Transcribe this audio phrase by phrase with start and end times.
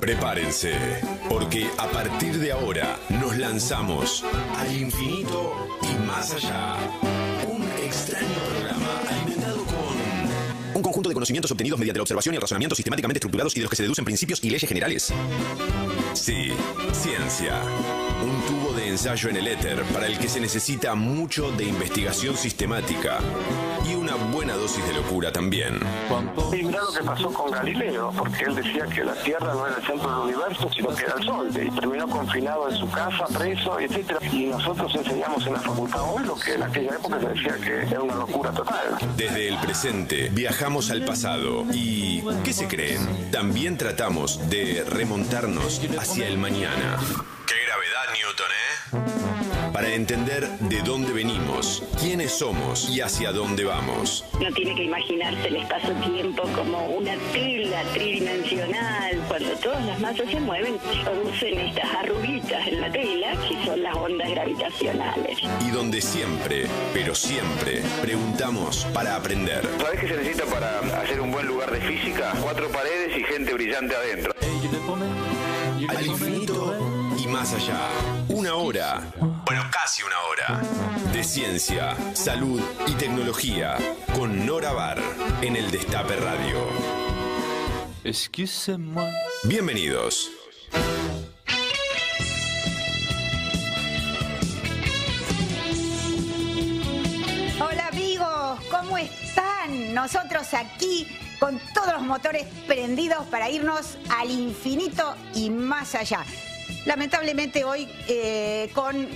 [0.00, 0.72] Prepárense,
[1.28, 4.24] porque a partir de ahora nos lanzamos
[4.56, 5.52] al infinito
[5.82, 6.76] y más allá.
[7.46, 12.40] Un extraño programa alimentado con un conjunto de conocimientos obtenidos mediante la observación y el
[12.40, 15.12] razonamiento sistemáticamente estructurados y de los que se deducen principios y leyes generales.
[16.14, 16.52] Sí,
[16.92, 17.60] ciencia.
[18.22, 23.18] Un de ensayo en el éter para el que se necesita mucho de investigación sistemática
[23.84, 25.80] y una buena dosis de locura también.
[26.52, 29.76] Y mirá lo que pasó con Galileo, porque él decía que la Tierra no era
[29.76, 33.26] el centro del universo, sino que era el Sol, y terminó confinado en su casa,
[33.36, 34.20] preso, etcétera.
[34.30, 37.80] Y nosotros enseñamos en la facultad hoy lo que en aquella época se decía que
[37.80, 38.96] era una locura total.
[39.16, 43.30] Desde el presente viajamos al pasado y ¿qué se creen?
[43.32, 46.98] También tratamos de remontarnos hacia el mañana.
[49.78, 54.24] Para entender de dónde venimos, quiénes somos y hacia dónde vamos.
[54.40, 59.16] No tiene que imaginarse el espacio-tiempo como una tela tridimensional.
[59.28, 63.94] Cuando todas las masas se mueven, producen estas arruguitas en la tela, que son las
[63.94, 65.38] ondas gravitacionales.
[65.64, 69.64] Y donde siempre, pero siempre, preguntamos para aprender.
[69.80, 72.34] ¿Sabés qué se necesita para hacer un buen lugar de física?
[72.42, 74.32] Cuatro paredes y gente brillante adentro.
[75.96, 76.97] Al infinito
[77.28, 77.78] más allá.
[78.28, 79.02] Una hora,
[79.44, 80.62] bueno, casi una hora,
[81.12, 83.76] de ciencia, salud y tecnología
[84.14, 84.98] con Nora Bar
[85.42, 86.66] en el Destape Radio.
[89.44, 90.30] Bienvenidos.
[97.60, 99.94] Hola amigos, ¿cómo están?
[99.94, 101.06] Nosotros aquí
[101.38, 106.24] con todos los motores prendidos para irnos al infinito y más allá.
[106.84, 109.08] Lamentablemente hoy eh, con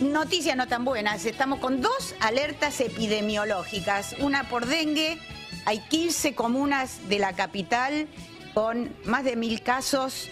[0.00, 5.18] noticias no tan buenas, estamos con dos alertas epidemiológicas, una por dengue,
[5.66, 8.08] hay 15 comunas de la capital
[8.54, 10.28] con más de mil casos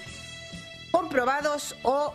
[0.90, 2.14] comprobados o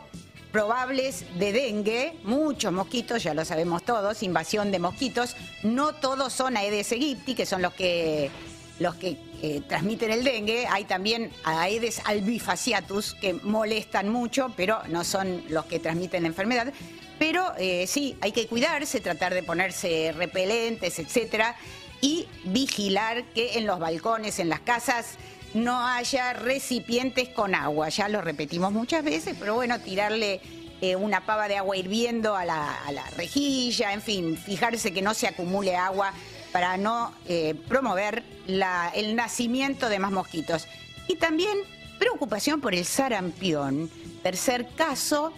[0.51, 6.57] probables de dengue, muchos mosquitos, ya lo sabemos todos, invasión de mosquitos, no todos son
[6.57, 8.31] Aedes aegypti, que son los que
[8.79, 15.03] los que eh, transmiten el dengue, hay también Aedes albifasciatus que molestan mucho, pero no
[15.03, 16.71] son los que transmiten la enfermedad.
[17.17, 21.55] Pero eh, sí, hay que cuidarse, tratar de ponerse repelentes, etcétera,
[22.01, 25.17] y vigilar que en los balcones, en las casas,
[25.55, 27.89] no haya recipientes con agua.
[27.89, 30.39] Ya lo repetimos muchas veces, pero bueno, tirarle
[30.81, 35.01] eh, una pava de agua hirviendo a la, a la rejilla, en fin, fijarse que
[35.01, 36.13] no se acumule agua
[36.51, 40.67] para no eh, promover el nacimiento de más mosquitos.
[41.07, 41.57] Y también
[41.99, 43.89] preocupación por el sarampión.
[44.23, 45.33] Tercer caso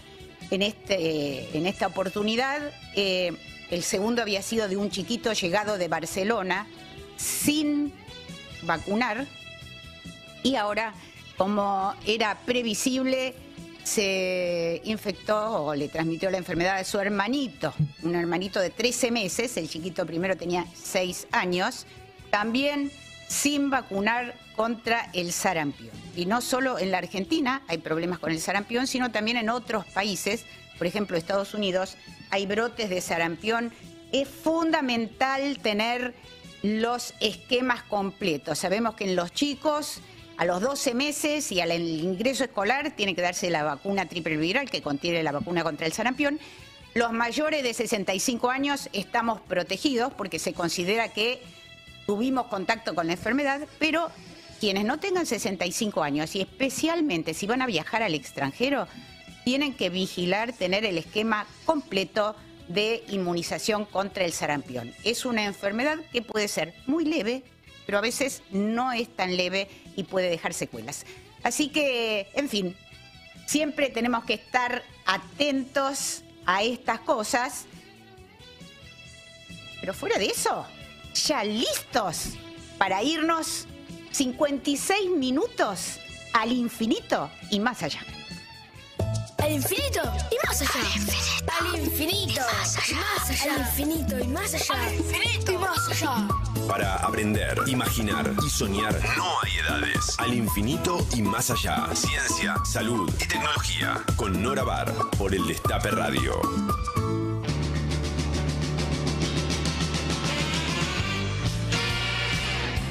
[0.50, 2.72] en, este, en esta oportunidad.
[2.96, 3.34] eh,
[3.70, 6.68] el segundo había sido de un chiquito llegado de Barcelona
[7.18, 7.92] sin
[8.64, 9.26] vacunar.
[10.44, 10.94] Y ahora,
[11.38, 13.34] como era previsible,
[13.84, 19.58] se infectó o le transmitió la enfermedad a su hermanito, un hermanito de 13 meses,
[19.58, 21.86] el chiquito primero tenía 6 años,
[22.30, 22.92] también
[23.28, 25.92] sin vacunar contra el sarampión.
[26.16, 29.86] Y no solo en la Argentina hay problemas con el sarampión, sino también en otros
[29.86, 30.46] países,
[30.78, 31.98] por ejemplo Estados Unidos,
[32.30, 33.72] hay brotes de sarampión.
[34.12, 36.14] Es fundamental tener
[36.62, 38.60] los esquemas completos.
[38.60, 40.00] Sabemos que en los chicos
[40.38, 44.70] a los 12 meses y al ingreso escolar tiene que darse la vacuna triple viral
[44.70, 46.40] que contiene la vacuna contra el sarampión.
[46.94, 51.42] Los mayores de 65 años estamos protegidos porque se considera que
[52.06, 54.10] tuvimos contacto con la enfermedad, pero
[54.60, 58.88] quienes no tengan 65 años y especialmente si van a viajar al extranjero,
[59.44, 62.36] tienen que vigilar tener el esquema completo
[62.68, 64.94] de inmunización contra el sarampión.
[65.04, 67.44] Es una enfermedad que puede ser muy leve,
[67.86, 71.06] pero a veces no es tan leve y puede dejar secuelas.
[71.44, 72.76] Así que, en fin,
[73.46, 77.66] siempre tenemos que estar atentos a estas cosas.
[79.80, 80.66] Pero fuera de eso,
[81.14, 82.30] ya listos
[82.78, 83.68] para irnos
[84.12, 86.00] 56 minutos
[86.34, 88.02] al infinito y más allá.
[89.40, 90.72] Al infinito y más allá.
[91.60, 92.42] Al infinito.
[92.42, 93.04] Más allá.
[93.44, 94.86] Al infinito y más allá.
[94.86, 96.53] Al infinito y más allá.
[96.68, 100.16] Para aprender, imaginar y soñar no hay edades.
[100.18, 101.88] Al infinito y más allá.
[101.94, 104.02] Ciencia, salud y tecnología.
[104.16, 106.42] Con Nora Bar por el Destape Radio.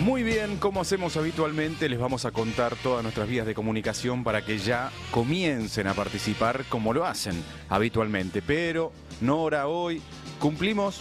[0.00, 4.44] Muy bien, como hacemos habitualmente, les vamos a contar todas nuestras vías de comunicación para
[4.44, 8.42] que ya comiencen a participar como lo hacen habitualmente.
[8.42, 10.02] Pero, Nora, hoy
[10.40, 11.00] cumplimos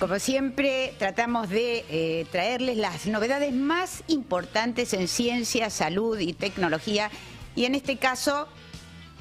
[0.00, 7.08] Como siempre, tratamos de eh, traerles las novedades más importantes en ciencia, salud y tecnología.
[7.54, 8.48] Y en este caso,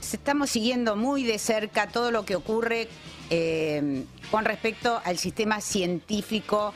[0.01, 2.87] estamos siguiendo muy de cerca todo lo que ocurre
[3.29, 6.73] eh, con respecto al sistema científico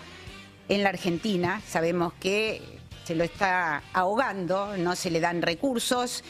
[0.69, 1.62] en la Argentina.
[1.68, 6.24] Sabemos que se lo está ahogando, no se le dan recursos.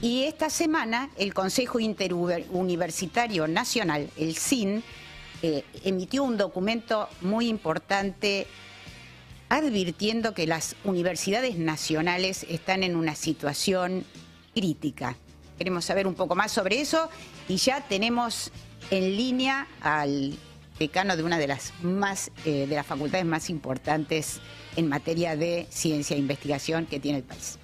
[0.00, 4.82] Y esta semana el Consejo Interuniversitario Nacional, el CIN,
[5.42, 8.46] eh, emitió un documento muy importante
[9.48, 14.04] advirtiendo que las universidades nacionales están en una situación
[14.54, 15.16] crítica.
[15.58, 17.10] Queremos saber un poco más sobre eso
[17.48, 18.50] y ya tenemos
[18.90, 20.38] en línea al
[20.78, 24.40] decano de una de las más eh, de las facultades más importantes
[24.76, 27.58] en materia de ciencia e investigación que tiene el país.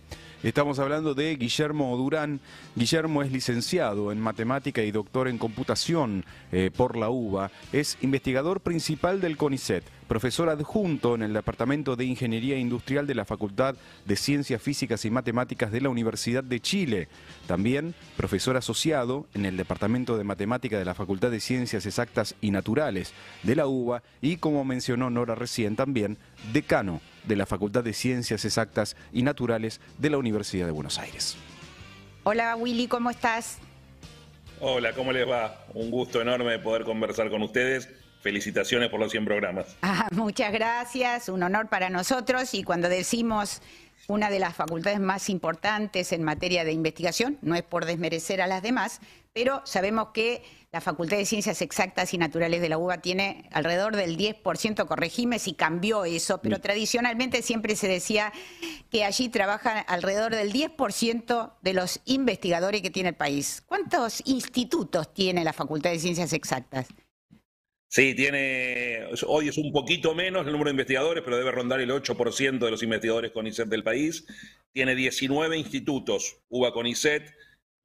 [0.44, 2.38] Estamos hablando de Guillermo Durán.
[2.76, 7.50] Guillermo es licenciado en matemática y doctor en computación eh, por la UBA.
[7.72, 13.24] Es investigador principal del CONICET, profesor adjunto en el Departamento de Ingeniería Industrial de la
[13.24, 13.74] Facultad
[14.06, 17.08] de Ciencias Físicas y Matemáticas de la Universidad de Chile.
[17.48, 22.52] También profesor asociado en el Departamento de Matemática de la Facultad de Ciencias Exactas y
[22.52, 23.12] Naturales
[23.42, 26.16] de la UBA y, como mencionó Nora recién, también
[26.52, 31.36] decano de la Facultad de Ciencias Exactas y Naturales de la Universidad de Buenos Aires.
[32.24, 33.58] Hola Willy, ¿cómo estás?
[34.60, 35.64] Hola, ¿cómo les va?
[35.74, 37.88] Un gusto enorme poder conversar con ustedes.
[38.20, 39.76] Felicitaciones por los 100 programas.
[39.82, 43.62] Ah, muchas gracias, un honor para nosotros y cuando decimos
[44.08, 48.46] una de las facultades más importantes en materia de investigación, no es por desmerecer a
[48.46, 49.00] las demás,
[49.32, 53.96] pero sabemos que la Facultad de Ciencias Exactas y Naturales de la UBA tiene alrededor
[53.96, 58.32] del 10%, corregime si cambió eso, pero tradicionalmente siempre se decía
[58.90, 63.62] que allí trabajan alrededor del 10% de los investigadores que tiene el país.
[63.66, 66.88] ¿Cuántos institutos tiene la Facultad de Ciencias Exactas?
[67.90, 71.90] Sí, tiene, hoy es un poquito menos el número de investigadores, pero debe rondar el
[71.90, 74.26] 8% de los investigadores CONICET del país.
[74.72, 77.34] Tiene 19 institutos, UBA CONICET,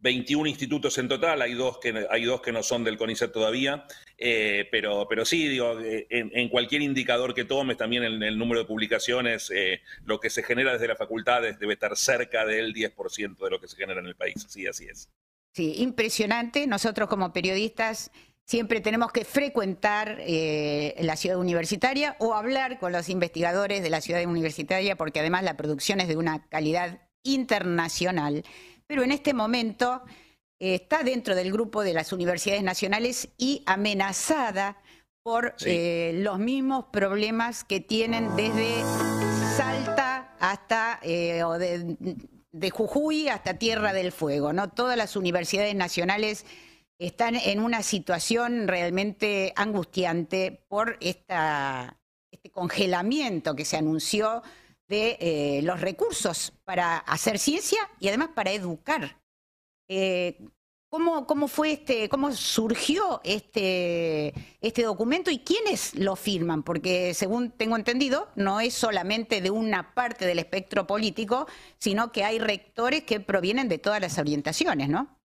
[0.04, 3.86] 21 institutos en total, hay dos que, hay dos que no son del CONICET todavía,
[4.18, 8.60] eh, pero, pero sí, digo, eh, en, cualquier indicador que tomes, también en el número
[8.60, 13.46] de publicaciones, eh, lo que se genera desde las facultades debe estar cerca del 10%
[13.46, 15.10] de lo que se genera en el país, sí, así es.
[15.54, 16.68] Sí, impresionante.
[16.68, 18.12] Nosotros como periodistas
[18.44, 24.26] siempre tenemos que frecuentar la ciudad universitaria o hablar con los investigadores de la ciudad
[24.26, 28.44] universitaria, porque además la producción es de una calidad internacional.
[28.94, 30.04] Pero en este momento
[30.60, 34.78] eh, está dentro del grupo de las universidades nacionales y amenazada
[35.24, 35.66] por sí.
[35.72, 38.84] eh, los mismos problemas que tienen desde
[39.58, 41.98] Salta hasta eh, o de,
[42.52, 44.54] de Jujuy hasta Tierra del Fuego.
[44.54, 44.70] ¿no?
[44.70, 46.46] Todas las universidades nacionales
[47.00, 54.44] están en una situación realmente angustiante por esta, este congelamiento que se anunció
[54.88, 59.22] de eh, los recursos para hacer ciencia y además para educar.
[59.88, 60.38] Eh,
[60.94, 66.62] ¿Cómo, ¿Cómo fue este, cómo surgió este, este documento y quiénes lo firman?
[66.62, 71.48] Porque según tengo entendido, no es solamente de una parte del espectro político,
[71.80, 75.20] sino que hay rectores que provienen de todas las orientaciones, ¿no?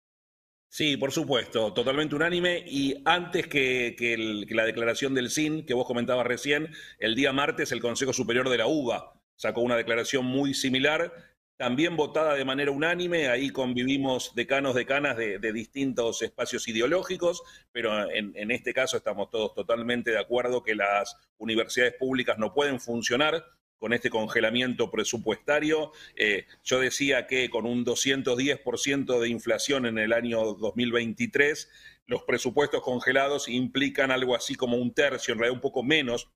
[0.70, 2.64] Sí, por supuesto, totalmente unánime.
[2.66, 4.16] Y antes que, que
[4.56, 8.60] la declaración del SIN, que vos comentabas recién, el día martes el Consejo Superior de
[8.60, 11.14] la UBA sacó una declaración muy similar
[11.58, 17.42] también votada de manera unánime, ahí convivimos decanos, decanas de, distintos espacios ideológicos,
[17.72, 22.80] pero en, este caso estamos todos totalmente de acuerdo que las universidades públicas no pueden
[22.80, 23.44] funcionar
[23.80, 25.92] con este congelamiento presupuestario.
[26.16, 31.72] Eh, yo decía que con un 210% de inflación en el año 2023,
[32.06, 36.30] los presupuestos congelados implican algo así como un tercio, en realidad un poco menos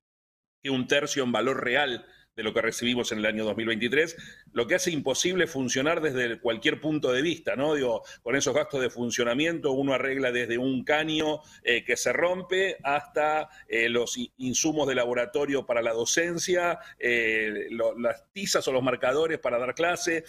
[0.64, 4.16] que un tercio en valor real de lo que recibimos en el año 2023,
[4.54, 7.74] lo que hace imposible funcionar desde cualquier punto de vista, ¿no?
[7.76, 12.78] Digo, con esos gastos de funcionamiento uno arregla desde un caño eh, que se rompe
[12.84, 19.40] hasta eh, los insumos de laboratorio para la docencia, eh, las tizas o los marcadores
[19.40, 20.24] para dar clase,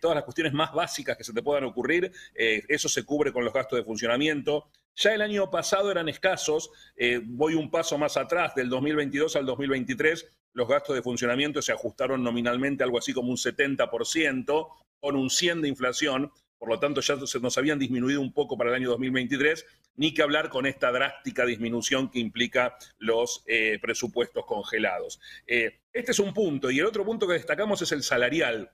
[0.00, 3.52] todas las cuestiones más básicas que se te puedan ocurrir, eso se cubre con los
[3.52, 4.70] gastos de funcionamiento.
[5.00, 6.70] Ya el año pasado eran escasos,
[7.24, 10.28] voy un paso más atrás, del 2022 al 2023
[10.58, 15.62] los gastos de funcionamiento se ajustaron nominalmente algo así como un 70%, con un 100
[15.62, 18.90] de inflación, por lo tanto ya se nos habían disminuido un poco para el año
[18.90, 19.64] 2023,
[19.94, 25.20] ni que hablar con esta drástica disminución que implica los eh, presupuestos congelados.
[25.46, 28.72] Eh, este es un punto, y el otro punto que destacamos es el salarial.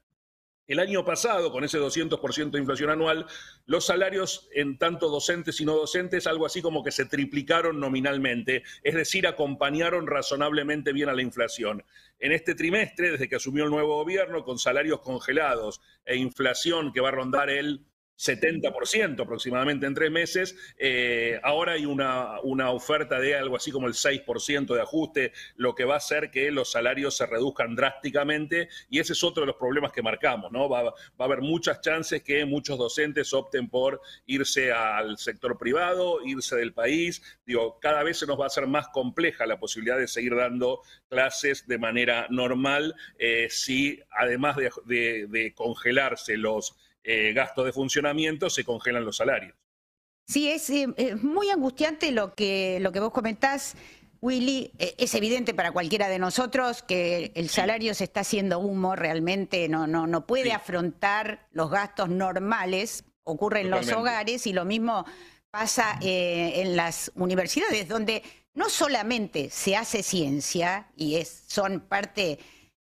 [0.67, 3.27] El año pasado, con ese 200% de inflación anual,
[3.67, 8.63] los salarios en tanto docentes y no docentes, algo así como que se triplicaron nominalmente,
[8.83, 11.85] es decir, acompañaron razonablemente bien a la inflación.
[12.19, 17.03] En este trimestre, desde que asumió el nuevo gobierno, con salarios congelados e inflación que
[17.03, 17.85] va a rondar el
[18.19, 20.57] 70% aproximadamente en tres meses.
[20.79, 25.75] Eh, ahora hay una, una, oferta de algo así como el 6% de ajuste, lo
[25.75, 29.49] que va a hacer que los salarios se reduzcan drásticamente y ese es otro de
[29.49, 30.69] los problemas que marcamos, ¿no?
[30.69, 36.25] Va, va a haber muchas chances que muchos docentes opten por irse al sector privado,
[36.25, 37.23] irse del país.
[37.47, 40.81] Digo, cada vez se nos va a hacer más compleja la posibilidad de seguir dando
[41.09, 48.49] clases de manera normal eh, si además de, de congelarse los eh, gastos de funcionamiento,
[48.49, 49.55] se congelan los salarios.
[50.27, 50.89] Sí, es, eh,
[51.21, 53.77] muy angustiante lo que, lo que vos comentás.
[54.23, 58.97] Willy, eh, es evidente para cualquiera de nosotros que el salario se está haciendo humo
[58.97, 64.65] realmente, no, no, no puede afrontar los gastos normales, ocurre en los hogares y lo
[64.65, 65.05] mismo
[65.51, 68.23] pasa en las universidades, donde
[68.55, 72.39] no solamente se hace ciencia y es, son parte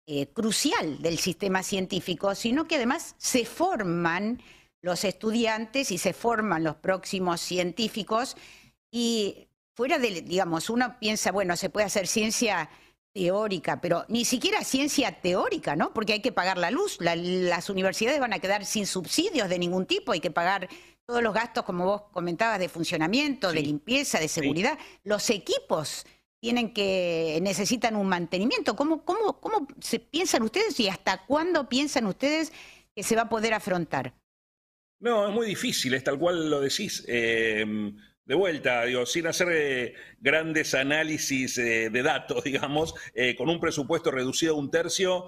[0.06, 4.42] eh, crucial del sistema científico, sino que además se forman
[4.80, 8.36] los estudiantes y se forman los próximos científicos.
[8.90, 12.68] Y fuera de, digamos, uno piensa, bueno, se puede hacer ciencia
[13.12, 15.92] teórica, pero ni siquiera ciencia teórica, ¿no?
[15.92, 19.86] Porque hay que pagar la luz, las universidades van a quedar sin subsidios de ningún
[19.86, 20.68] tipo, hay que pagar
[21.06, 26.06] todos los gastos, como vos comentabas, de funcionamiento, de limpieza, de seguridad, los equipos
[26.42, 28.74] tienen que, necesitan un mantenimiento.
[28.74, 32.52] ¿Cómo, cómo, cómo se piensan ustedes y hasta cuándo piensan ustedes
[32.96, 34.12] que se va a poder afrontar?
[34.98, 37.04] No, es muy difícil, es tal cual lo decís.
[37.06, 37.64] Eh,
[38.24, 42.94] de vuelta, digo, sin hacer eh, grandes análisis eh, de datos, digamos,
[43.38, 45.26] con un presupuesto reducido a un tercio,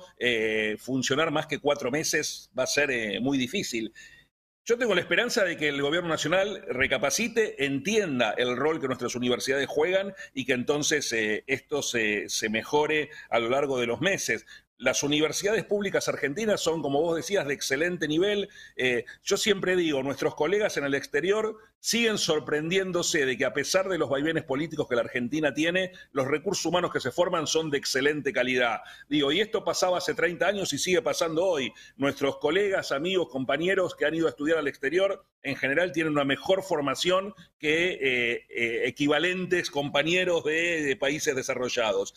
[0.78, 3.92] funcionar más que cuatro meses va a ser muy difícil.
[4.66, 9.14] Yo tengo la esperanza de que el gobierno nacional recapacite, entienda el rol que nuestras
[9.14, 14.00] universidades juegan y que entonces eh, esto se, se, mejore a lo largo de los
[14.00, 14.46] meses.
[14.76, 18.48] Las universidades públicas argentinas son, como vos decías, de excelente nivel.
[18.76, 23.88] Eh, yo siempre digo, nuestros colegas en el exterior siguen sorprendiéndose de que a pesar
[23.88, 27.70] de los vaivenes políticos que la Argentina tiene, los recursos humanos que se forman son
[27.70, 28.80] de excelente calidad.
[29.08, 31.72] Digo, y esto pasaba hace 30 años y sigue pasando hoy.
[31.96, 36.24] Nuestros colegas, amigos, compañeros que han ido a estudiar al exterior, en general tienen una
[36.24, 42.14] mejor formación que eh, eh, equivalentes compañeros de, países desarrollados.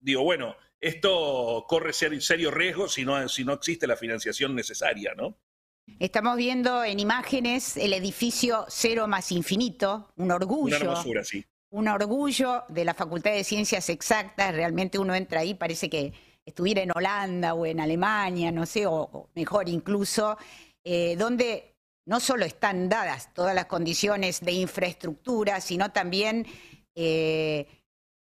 [0.00, 5.38] digo, bueno, esto corre serio riesgo si no, si no existe la financiación necesaria, ¿no?
[5.98, 10.76] Estamos viendo en imágenes el edificio Cero más Infinito, un orgullo.
[10.76, 11.44] Una hermosura, sí.
[11.70, 14.54] Un orgullo de la Facultad de Ciencias Exactas.
[14.54, 16.12] Realmente uno entra ahí, parece que
[16.44, 20.36] estuviera en Holanda o en Alemania, no sé, o, mejor incluso,
[20.84, 26.46] eh, donde no solo están dadas todas las condiciones de infraestructura, sino también
[26.94, 27.66] eh,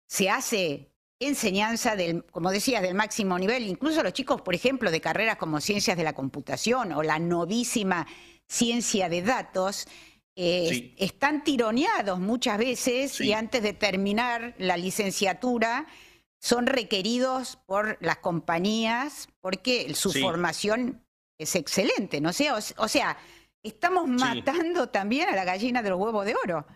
[0.09, 0.92] se hace
[1.27, 5.61] enseñanza del, como decías, del máximo nivel, incluso los chicos, por ejemplo, de carreras como
[5.61, 8.07] ciencias de la computación o la novísima
[8.49, 9.87] ciencia de datos,
[10.35, 10.95] eh, Sí.
[10.99, 13.29] están tironeados muchas veces Sí.
[13.29, 15.87] y antes de terminar la licenciatura
[16.39, 20.21] son requeridos por las compañías porque su Sí.
[20.21, 21.05] formación
[21.39, 22.51] es excelente, ¿no sé?
[22.51, 23.17] O, o sea,
[23.63, 26.67] estamos matando también a la gallina de los huevos de oro.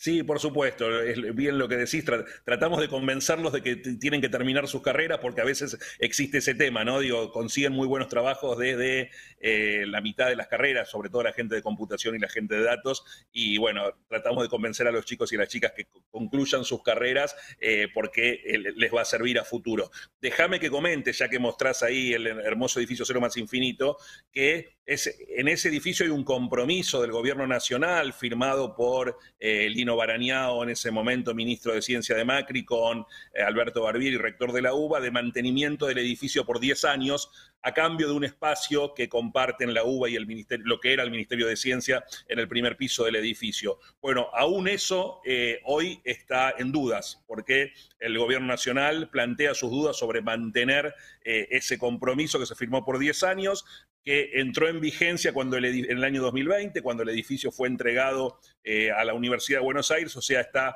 [0.00, 2.06] Sí, por supuesto, es bien lo que decís.
[2.06, 6.38] Tra- Tratamos de convencerlos de que tienen que terminar sus carreras porque a veces existe
[6.38, 7.00] ese tema, ¿no?
[7.00, 11.32] Digo, consiguen muy buenos trabajos desde eh, la mitad de las carreras, sobre todo la
[11.32, 13.02] gente de computación y la gente de datos.
[13.32, 16.80] Y bueno, tratamos de convencer a los chicos y las chicas que co- concluyan sus
[16.84, 19.90] carreras eh, porque eh, les va a servir a futuro.
[20.20, 23.96] Déjame que comente, ya que mostrás ahí el hermoso edificio Cero Más Infinito,
[24.30, 29.87] que es, en ese edificio hay un compromiso del gobierno nacional firmado por eh, Lino
[29.96, 34.62] Barañao, en ese momento ministro de Ciencia de Macri, con eh, Alberto Barbieri, rector de
[34.62, 37.30] la UBA, de mantenimiento del edificio por 10 años,
[37.62, 41.02] a cambio de un espacio que comparten la UBA y el ministerio, lo que era
[41.02, 43.78] el Ministerio de Ciencia en el primer piso del edificio.
[44.00, 49.96] Bueno, aún eso eh, hoy está en dudas, porque el gobierno nacional plantea sus dudas
[49.96, 53.64] sobre mantener eh, ese compromiso que se firmó por 10 años,
[54.04, 58.90] que entró en vigencia cuando en el año 2020, cuando el edificio fue entregado eh,
[58.90, 60.74] a la Universidad de Buenos Aires, o sea, está,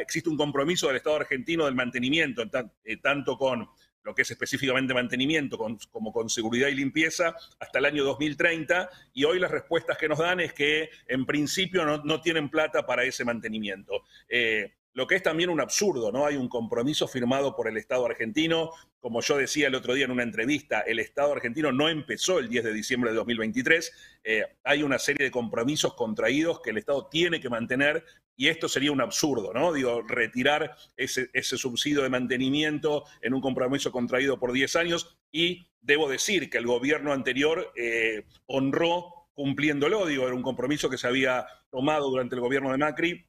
[0.00, 2.42] existe un compromiso del Estado argentino del mantenimiento,
[2.84, 3.68] eh, tanto con
[4.08, 5.58] lo que es específicamente mantenimiento,
[5.90, 10.18] como con seguridad y limpieza, hasta el año 2030, y hoy las respuestas que nos
[10.18, 14.04] dan es que en principio no, no tienen plata para ese mantenimiento.
[14.28, 16.26] Eh, lo que es también un absurdo, ¿no?
[16.26, 18.72] Hay un compromiso firmado por el Estado argentino.
[18.98, 22.48] Como yo decía el otro día en una entrevista, el Estado argentino no empezó el
[22.48, 23.92] 10 de diciembre de 2023.
[24.24, 28.68] Eh, hay una serie de compromisos contraídos que el Estado tiene que mantener y esto
[28.68, 29.72] sería un absurdo, ¿no?
[29.72, 35.68] Digo, retirar ese, ese subsidio de mantenimiento en un compromiso contraído por 10 años y
[35.80, 41.06] debo decir que el gobierno anterior eh, honró cumpliéndolo, digo, era un compromiso que se
[41.06, 43.27] había tomado durante el gobierno de Macri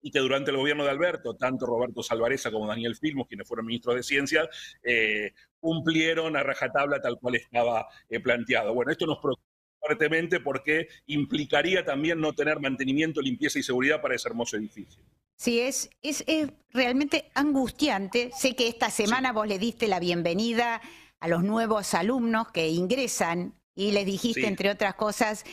[0.00, 3.66] y que durante el gobierno de Alberto, tanto Roberto Salvareza como Daniel Filmos, quienes fueron
[3.66, 4.48] ministros de Ciencia,
[4.82, 8.74] eh, cumplieron a rajatabla tal cual estaba eh, planteado.
[8.74, 9.46] Bueno, esto nos preocupa
[9.80, 15.02] fuertemente porque implicaría también no tener mantenimiento, limpieza y seguridad para ese hermoso edificio.
[15.36, 18.30] Sí, es, es, es realmente angustiante.
[18.36, 20.80] Sé que esta semana vos le diste la bienvenida
[21.20, 24.46] a los nuevos alumnos que ingresan y les dijiste, Sí.
[24.46, 25.44] entre otras cosas,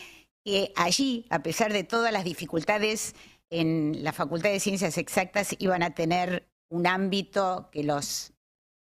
[0.44, 3.16] que allí, a pesar de todas las dificultades
[3.50, 8.34] en la Facultad de Ciencias Exactas, iban a tener un ámbito que los,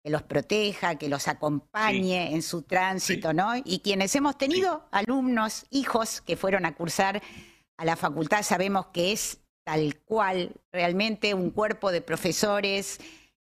[0.03, 3.53] que los proteja, que los acompañe en su tránsito, ¿no?
[3.65, 7.23] Y quienes hemos tenido alumnos, hijos que fueron a cursar
[7.77, 13.01] a la facultad, sabemos que es tal cual, realmente un cuerpo de profesores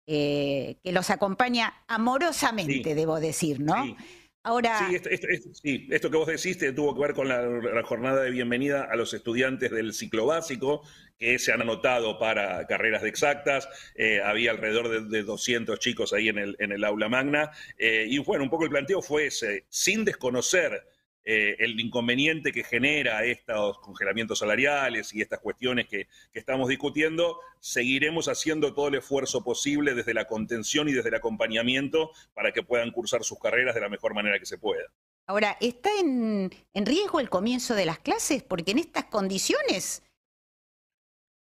[0.06, 3.96] eh, que los acompaña amorosamente, debo decir, ¿no?
[4.42, 8.30] Ahora, Sí, esto, sí, esto que vos decís tuvo que ver con la, jornada de
[8.30, 10.82] bienvenida a los estudiantes del ciclo básico
[11.18, 13.68] que se han anotado para carreras de exactas.
[13.96, 17.50] Eh, había alrededor de, de 200 chicos ahí en el, en el aula magna.
[17.76, 20.86] Eh, y bueno, un poco el planteo fue ese, sin desconocer
[21.30, 27.38] eh, el inconveniente que genera estos congelamientos salariales y estas cuestiones que, que estamos discutiendo,
[27.60, 32.62] seguiremos haciendo todo el esfuerzo posible desde la contención y desde el acompañamiento para que
[32.62, 34.84] puedan cursar sus carreras de la mejor manera que se pueda.
[35.26, 38.42] ahora ¿está en, en riesgo el comienzo de las clases?
[38.42, 40.02] Porque en estas condiciones,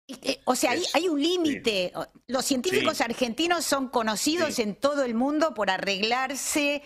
[0.09, 1.93] eh, o sea, hay, hay un límite.
[2.27, 3.03] Los científicos Sí.
[3.05, 4.63] argentinos son conocidos Sí.
[4.63, 6.83] en todo el mundo por arreglarse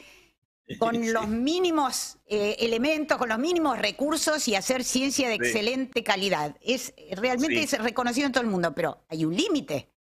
[0.79, 5.41] con los mínimos eh, elementos, con los mínimos recursos y hacer ciencia de Sí.
[5.43, 6.57] excelente calidad.
[6.61, 7.77] Es realmente Sí.
[7.77, 9.91] es reconocido en todo el mundo, pero hay un límite,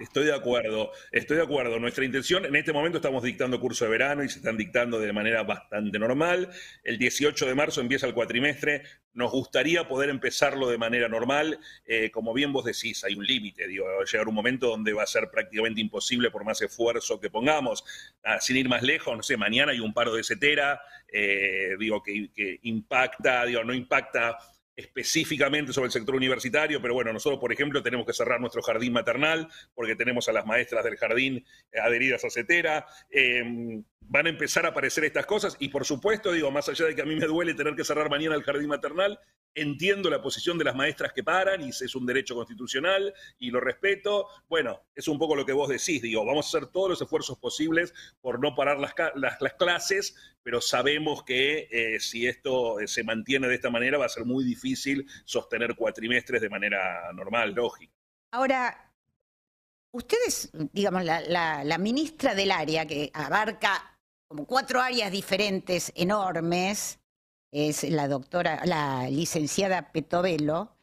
[0.00, 1.78] Estoy de acuerdo, estoy de acuerdo.
[1.78, 5.12] Nuestra intención, en este momento estamos dictando curso de verano y se están dictando de
[5.12, 6.50] manera bastante normal.
[6.82, 8.82] El 18 de marzo empieza el cuatrimestre.
[9.14, 11.60] Nos gustaría poder empezarlo de manera normal.
[11.86, 13.68] Eh, como bien vos decís, hay un límite.
[13.68, 17.20] Digo, va a llegar un momento donde va a ser prácticamente imposible por más esfuerzo
[17.20, 17.84] que pongamos.
[18.24, 20.80] Ah, sin ir más lejos, no sé, mañana hay un paro de cetera,
[21.12, 24.38] eh, digo, que, que impacta, digo, no impacta
[24.78, 28.92] específicamente sobre el sector universitario, pero bueno, nosotros, por ejemplo, tenemos que cerrar nuestro jardín
[28.92, 32.86] maternal porque tenemos a las maestras del jardín eh, adheridas a CETERA.
[33.10, 33.42] Eh,
[34.00, 37.02] van a empezar a aparecer estas cosas y, por supuesto, digo, más allá de que
[37.02, 39.18] a mí me duele tener que cerrar mañana el jardín maternal,
[39.60, 43.60] entiendo la posición de las maestras que paran y es un derecho constitucional y lo
[43.60, 44.26] respeto.
[44.48, 47.38] Bueno, es un poco lo que vos decís, digo, vamos a hacer todos los esfuerzos
[47.38, 52.88] posibles por no parar las, las- las clases, pero sabemos que eh, si esto eh,
[52.88, 57.52] se mantiene de esta manera va a ser muy difícil sostener cuatrimestres de manera normal,
[57.54, 57.92] lógica.
[58.32, 58.92] Ahora,
[59.92, 66.97] ustedes, digamos, la- la ministra del área, que abarca como cuatro áreas diferentes enormes,
[67.50, 70.76] es la doctora, la licenciada Petovelo,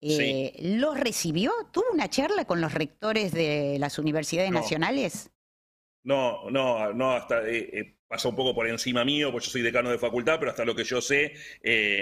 [0.00, 1.52] eh, ¿lo recibió?
[1.72, 5.30] ¿Tuvo una charla con los rectores de las universidades nacionales?
[6.04, 9.62] No, no, no, hasta eh, eh, pasa un poco por encima mío, porque yo soy
[9.62, 11.34] decano de facultad, pero hasta lo que yo sé,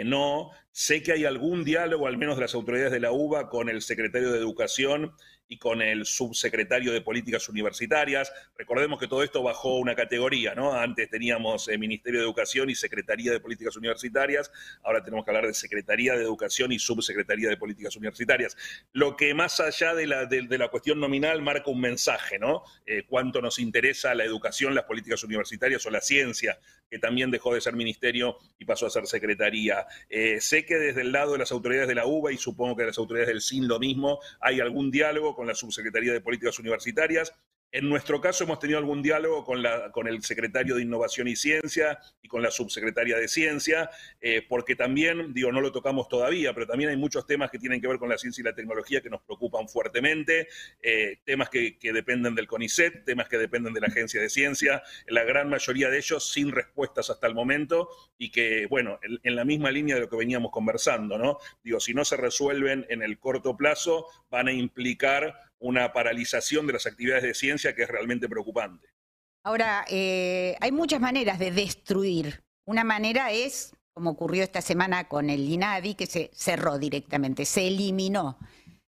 [0.04, 0.50] no.
[0.70, 3.80] Sé que hay algún diálogo, al menos de las autoridades de la UBA, con el
[3.82, 5.14] secretario de Educación
[5.48, 8.32] y con el subsecretario de Políticas Universitarias.
[8.56, 10.72] Recordemos que todo esto bajó una categoría, ¿no?
[10.72, 14.50] Antes teníamos eh, Ministerio de Educación y Secretaría de Políticas Universitarias,
[14.82, 18.56] ahora tenemos que hablar de Secretaría de Educación y Subsecretaría de Políticas Universitarias.
[18.92, 22.64] Lo que más allá de la, de, la cuestión nominal marca un mensaje, ¿no?
[22.86, 27.54] Eh, cuánto nos interesa la educación, las políticas universitarias o la ciencia, que también dejó
[27.54, 29.86] de ser ministerio y pasó a ser secretaría.
[30.08, 32.82] Eh, sé que desde el lado de las autoridades de la UBA y supongo que
[32.82, 36.58] de las autoridades del SIN lo mismo, hay algún diálogo con la Subsecretaría de Políticas
[36.58, 37.32] Universitarias.
[37.72, 41.36] En nuestro caso hemos tenido algún diálogo con, la, con el secretario de Innovación y
[41.36, 46.54] Ciencia y con la subsecretaria de Ciencia, eh, porque también, digo, no lo tocamos todavía,
[46.54, 49.00] pero también hay muchos temas que tienen que ver con la ciencia y la tecnología
[49.00, 50.48] que nos preocupan fuertemente,
[50.80, 55.24] eh, temas que, dependen del CONICET, temas que dependen de la Agencia de Ciencia, la
[55.24, 59.44] gran mayoría de ellos sin respuestas hasta el momento y que, bueno, en, en la
[59.44, 61.38] misma línea de lo que veníamos conversando, ¿no?
[61.62, 66.74] Digo, si no se resuelven en el corto plazo, van a implicar una paralización de
[66.74, 68.88] las actividades de ciencia que es realmente preocupante.
[69.44, 72.42] Ahora, eh, hay muchas maneras de destruir.
[72.64, 77.68] Una manera es, como ocurrió esta semana con el INADI, que se cerró directamente, se
[77.68, 78.38] eliminó.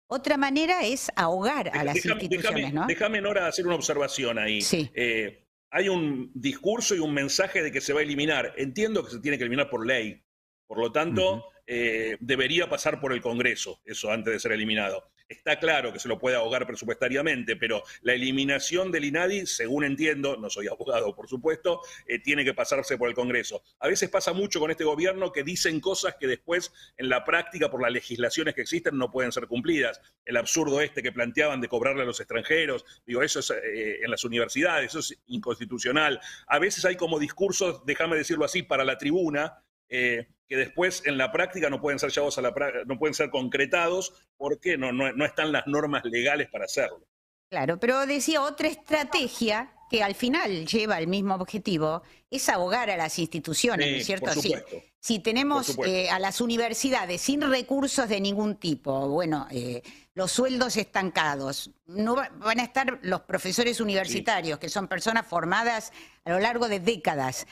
[0.09, 4.63] Otra manera es ahogar a las instituciones, déjame, Déjame, Nora, hacer una observación ahí.
[4.63, 4.91] Sí.
[4.95, 8.55] Eh, hay un discurso y un mensaje de que se va a eliminar.
[8.57, 10.23] Entiendo que se tiene que eliminar por ley.
[10.67, 15.11] Por lo tanto, eh, debería pasar por el Congreso, eso antes de ser eliminado.
[15.29, 20.37] Está claro que se lo puede ahogar presupuestariamente, pero la eliminación del INADI, según entiendo,
[20.37, 23.63] no soy abogado por supuesto, eh, tiene que pasarse por el Congreso.
[23.81, 27.71] A veces pasa mucho con este gobierno que dicen cosas que después en la práctica,
[27.71, 30.01] por las legislaciones que existen, no pueden ser cumplidas.
[30.25, 34.11] El absurdo este que planteaban de cobrarle a los extranjeros, digo, eso es eh, en
[34.11, 36.21] las universidades, eso es inconstitucional.
[36.47, 41.19] A veces hay como discursos, déjame decirlo así, para la tribuna, eh, que después en
[41.19, 42.55] la práctica no pueden ser llevados a la
[42.87, 47.07] no pueden ser concretados porque no, no, están las normas legales para hacerlo.
[47.49, 52.97] Claro, pero decía otra estrategia que al final lleva el mismo objetivo es ahogar a
[52.97, 54.33] las instituciones, ¿no es cierto?
[54.33, 54.53] Sí.
[54.99, 59.81] Si tenemos eh, a las universidades sin recursos de ningún tipo, bueno, eh,
[60.15, 65.93] los sueldos estancados, no van a estar los profesores universitarios, que son personas formadas
[66.25, 67.47] a lo largo de décadas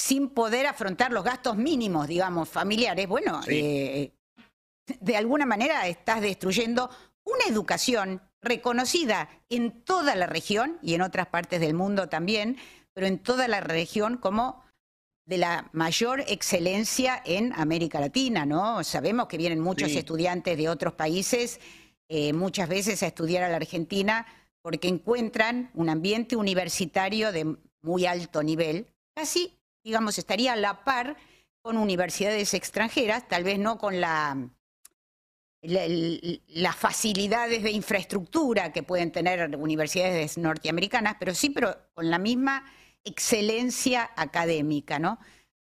[0.00, 4.12] sin poder afrontar los gastos mínimos, digamos, familiares, bueno, eh,
[4.98, 6.88] de alguna manera estás destruyendo
[7.24, 12.56] una educación reconocida en toda la región y en otras partes del mundo también,
[12.94, 14.64] pero en toda la región como
[15.26, 18.82] de la mayor excelencia en América Latina, ¿no?
[18.82, 21.60] Sabemos que vienen muchos estudiantes de otros países,
[22.08, 24.26] eh, muchas veces a estudiar a la Argentina,
[24.62, 29.59] porque encuentran un ambiente universitario de muy alto nivel, casi
[29.90, 31.16] digamos, estaría a la par
[31.62, 34.36] con universidades extranjeras, tal vez no con la,
[35.62, 42.64] las facilidades de infraestructura que pueden tener universidades norteamericanas, pero sí, pero con la misma
[43.02, 45.18] excelencia académica, ¿no?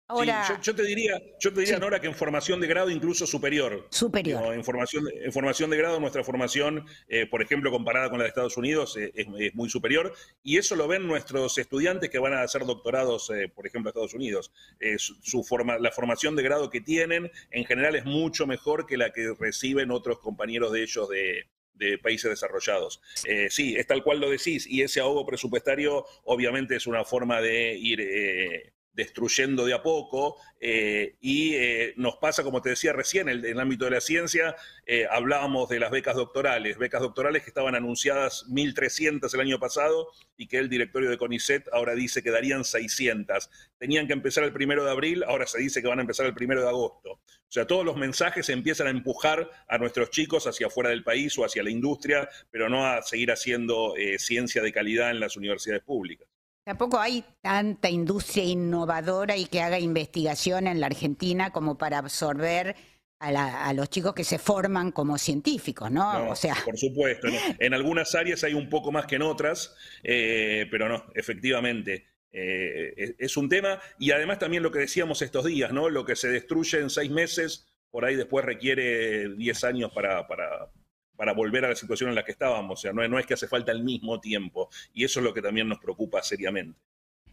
[0.07, 3.87] Ahora, yo, te diría, yo te diría, Nora, que en formación de grado incluso superior.
[3.89, 4.53] Superior.
[4.53, 8.29] en, formación, en formación de grado, nuestra formación, eh, por ejemplo, comparada con la de
[8.29, 10.13] Estados Unidos, eh, es, muy superior.
[10.43, 13.91] Y eso lo ven nuestros estudiantes que van a hacer doctorados, eh, por ejemplo, a
[13.91, 14.51] Estados Unidos.
[14.99, 19.11] Su, forma, la formación de grado que tienen, en general, es mucho mejor que la
[19.11, 23.01] que reciben otros compañeros de ellos de, de países desarrollados.
[23.49, 27.73] sí, es tal cual lo decís, y ese ahogo presupuestario obviamente es una forma de
[27.75, 33.45] ir destruyendo de a poco eh, y eh, nos pasa, como te decía recién, en
[33.45, 34.55] el, ámbito de la ciencia,
[34.87, 40.07] eh, hablábamos de las becas doctorales, becas doctorales que estaban anunciadas 1.300 el año pasado
[40.37, 43.49] y que el directorio de CONICET ahora dice que darían 600.
[43.77, 46.33] Tenían que empezar el primero de abril, ahora se dice que van a empezar el
[46.33, 47.11] primero de agosto.
[47.11, 51.37] O sea, todos los mensajes empiezan a empujar a nuestros chicos hacia afuera del país
[51.37, 55.83] o hacia la industria, pero no a seguir haciendo ciencia de calidad en las universidades
[55.83, 56.27] públicas.
[56.65, 62.75] Tampoco hay tanta industria innovadora y que haga investigación en la Argentina como para absorber
[63.19, 66.29] a, los chicos que se forman como científicos, ¿no?
[66.29, 66.55] o sea...
[66.65, 67.27] Por supuesto,
[67.59, 72.07] en algunas áreas hay un poco más que en otras, eh, pero no, efectivamente.
[72.31, 75.89] Eh, es un tema, y además también lo que decíamos estos días, ¿no?
[75.89, 80.71] Lo que se destruye en seis meses, por ahí después requiere diez años para, para,
[81.15, 82.79] para volver a la situación en la que estábamos.
[82.79, 84.69] O sea, no, no es que hace falta el mismo tiempo.
[84.93, 86.79] Y eso es lo que también nos preocupa seriamente.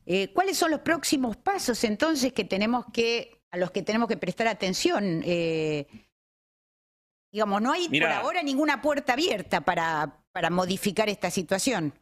[0.05, 4.17] Eh, ¿Cuáles son los próximos pasos entonces que tenemos que a los que tenemos que
[4.17, 5.23] prestar atención.
[5.25, 5.87] Eh,
[7.31, 11.93] digamos, no hay por ahora ninguna puerta abierta para, para modificar esta situación.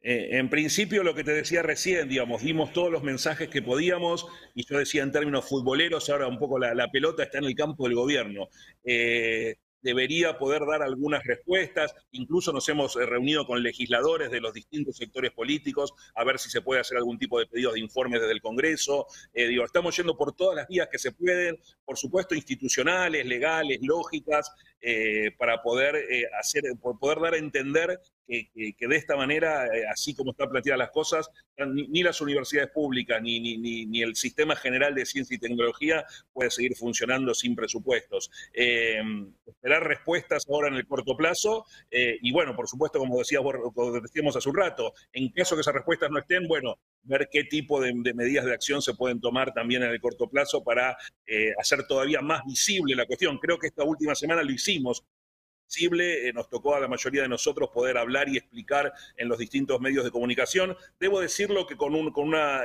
[0.00, 4.26] Eh, en principio, lo que te decía recién, digamos, dimos todos los mensajes que podíamos
[4.54, 7.84] y yo decía en términos futboleros, ahora un poco la, pelota está en el campo
[7.84, 8.48] del gobierno.
[8.82, 11.94] Eh, debería poder dar algunas respuestas.
[12.12, 16.48] Incluso nos hemos eh, reunido con legisladores de los distintos sectores políticos a ver si
[16.50, 19.06] se puede hacer algún tipo de pedido de informes desde el Congreso.
[19.34, 23.78] Eh, digo, estamos yendo por todas las vías que se pueden, por supuesto institucionales, legales,
[23.82, 25.94] lógicas, eh, para poder
[26.40, 26.62] hacer,
[27.00, 31.30] poder dar a entender que, de esta manera, así como están planteadas las cosas,
[31.66, 36.50] ni, las universidades públicas ni, ni, ni, el sistema general de ciencia y tecnología puede
[36.50, 38.30] seguir funcionando sin presupuestos
[39.82, 41.66] respuestas ahora en el corto plazo.
[41.90, 45.60] Eh, y bueno, por supuesto, como, decía, como decíamos hace un rato, en caso que
[45.60, 49.52] esas respuestas no estén, bueno, ver qué tipo de, medidas de acción se pueden tomar
[49.52, 53.38] también en el corto plazo para eh, hacer todavía más visible la cuestión.
[53.38, 55.04] Creo que esta última semana lo hicimos.
[55.74, 59.38] Visible, eh, nos tocó a la mayoría de nosotros poder hablar y explicar en los
[59.38, 60.76] distintos medios de comunicación.
[61.00, 62.62] Debo decirlo que con, un, con una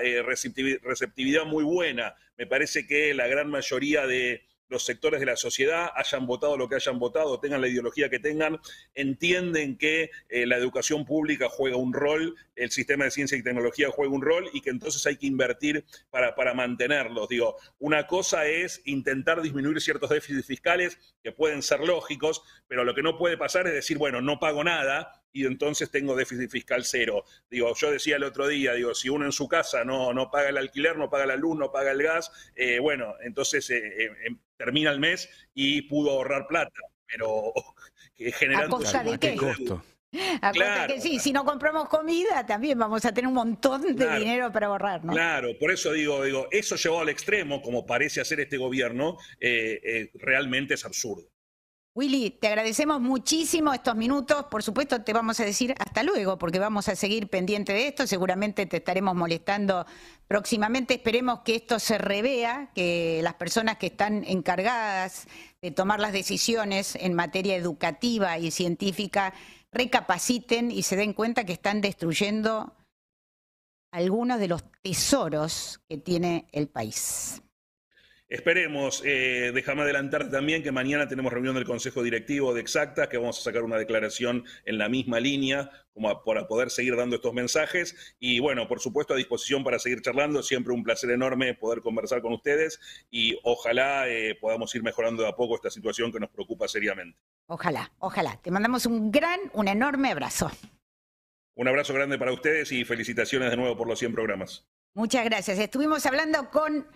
[0.84, 2.16] receptividad muy buena.
[2.38, 6.68] Me parece que la gran mayoría de, los sectores de la sociedad, hayan votado lo
[6.68, 8.60] que hayan votado, tengan la ideología que tengan,
[8.94, 13.90] entienden que eh, la educación pública juega un rol, el sistema de ciencia y tecnología
[13.90, 17.30] juega un rol y que entonces hay que invertir para, para mantenerlos.
[17.30, 22.94] Digo, una cosa es intentar disminuir ciertos déficits fiscales que pueden ser lógicos, pero lo
[22.96, 26.84] que no puede pasar es decir, bueno, no pago nada y entonces tengo déficit fiscal
[26.84, 27.24] cero.
[27.50, 30.50] Digo, yo decía el otro día, digo, si uno en su casa no, no paga
[30.50, 34.40] el alquiler, no paga la luz, no paga el gas, eh, bueno, entonces eh, em,
[34.58, 37.54] termina el mes y pudo ahorrar plata, pero
[38.18, 38.78] generando...
[38.78, 39.36] ¿A costa de qué?
[39.36, 39.84] costo?
[40.42, 40.94] A claro.
[40.94, 44.68] que sí, si no compramos comida también vamos a tener un montón de dinero para
[44.68, 45.12] ahorrar, ¿no?
[45.12, 50.10] Claro, por eso digo, digo, eso llevado al extremo, como parece hacer este gobierno, eh,
[50.16, 51.30] realmente es absurdo.
[51.98, 54.46] Willy, te agradecemos muchísimo estos minutos.
[54.52, 58.06] Por supuesto, te vamos a decir hasta luego, porque vamos a seguir pendiente de esto.
[58.06, 59.84] Seguramente te estaremos molestando
[60.28, 60.94] próximamente.
[60.94, 65.26] Esperemos que esto se revea, que las personas que están encargadas
[65.60, 69.34] de tomar las decisiones en materia educativa y científica
[69.72, 72.76] recapaciten y se den cuenta que están destruyendo
[73.92, 77.42] algunos de los tesoros que tiene el país.
[78.30, 83.18] Esperemos, eh, déjame adelantar también que mañana tenemos reunión del Consejo Directivo de Exacta, que
[83.18, 87.34] vamos a sacar una declaración en la misma línea como para poder seguir dando estos
[87.34, 88.16] mensajes.
[88.20, 90.44] Y bueno, por supuesto, a disposición para seguir charlando.
[90.44, 95.30] Siempre un placer enorme poder conversar con ustedes y ojalá eh, podamos ir mejorando de
[95.30, 97.18] a poco esta situación que nos preocupa seriamente.
[97.46, 98.42] Ojalá, ojalá.
[98.42, 100.52] Te mandamos un gran, un enorme abrazo.
[101.56, 104.68] Un abrazo grande para ustedes y felicitaciones de nuevo por los 100 programas.
[104.98, 105.60] Muchas gracias.
[105.60, 106.88] Estuvimos hablando con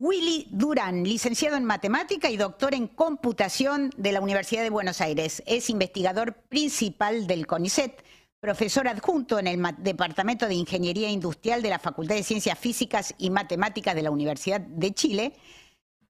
[0.00, 5.42] Willy Durán, licenciado en matemática y doctor en computación de la Universidad de Buenos Aires.
[5.44, 8.04] Es investigador principal del CONICET,
[8.38, 13.30] profesor adjunto en el Departamento de Ingeniería Industrial de la Facultad de Ciencias Físicas y
[13.30, 15.32] Matemáticas de la Universidad de Chile,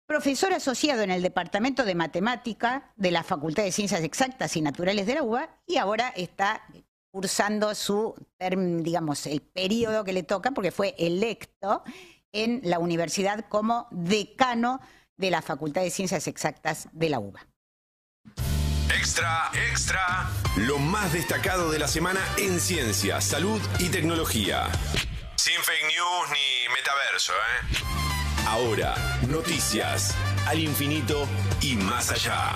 [0.06, 5.06] profesor asociado en el Departamento de Matemática de la Facultad de Ciencias Exactas y Naturales
[5.06, 6.62] de la UBA y ahora está
[7.10, 11.82] cursando su, digamos, el periodo que le toca porque fue electo
[12.32, 14.80] en la universidad como decano
[15.16, 17.46] de la Facultad de Ciencias Exactas de la UBA.
[18.94, 20.28] Extra, extra.
[20.56, 24.68] Lo más destacado de la semana en ciencia, salud y tecnología.
[25.36, 27.98] Sin fake news ni metaverso, ¿eh?
[28.46, 28.94] Ahora,
[29.28, 30.14] noticias
[30.46, 31.28] al infinito
[31.60, 32.54] y más allá.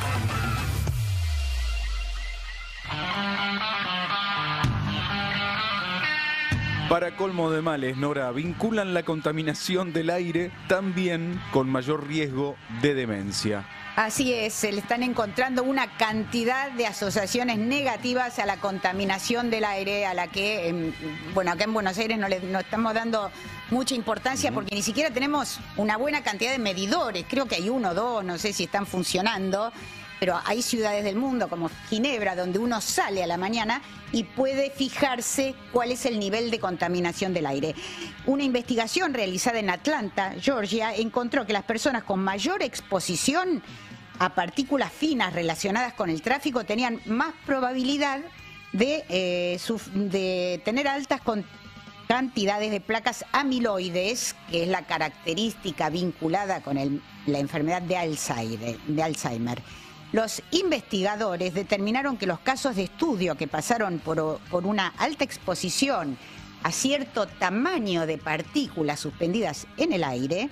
[6.92, 12.92] Para colmo de males, Nora, vinculan la contaminación del aire también con mayor riesgo de
[12.92, 13.66] demencia.
[13.96, 19.64] Así es, se le están encontrando una cantidad de asociaciones negativas a la contaminación del
[19.64, 20.92] aire, a la que, em,
[21.32, 23.30] bueno, acá en Buenos Aires no le estamos dando
[23.70, 27.92] mucha importancia porque ni siquiera tenemos una buena cantidad de medidores, creo que hay uno
[27.92, 29.72] o dos, no sé si están funcionando
[30.22, 33.82] pero hay ciudades del mundo como Ginebra donde uno sale a la mañana
[34.12, 37.74] y puede fijarse cuál es el nivel de contaminación del aire.
[38.26, 43.64] Una investigación realizada en Atlanta, Georgia, encontró que las personas con mayor exposición
[44.20, 48.20] a partículas finas relacionadas con el tráfico tenían más probabilidad
[48.72, 49.58] de, eh,
[49.92, 51.20] de tener altas
[52.06, 56.76] cantidades de placas amiloides, que es la característica vinculada con
[57.26, 59.62] la enfermedad de Alzheimer.
[60.12, 66.18] Los investigadores determinaron que los casos de estudio que pasaron por, una alta exposición
[66.62, 70.50] a cierto tamaño de partículas suspendidas en el aire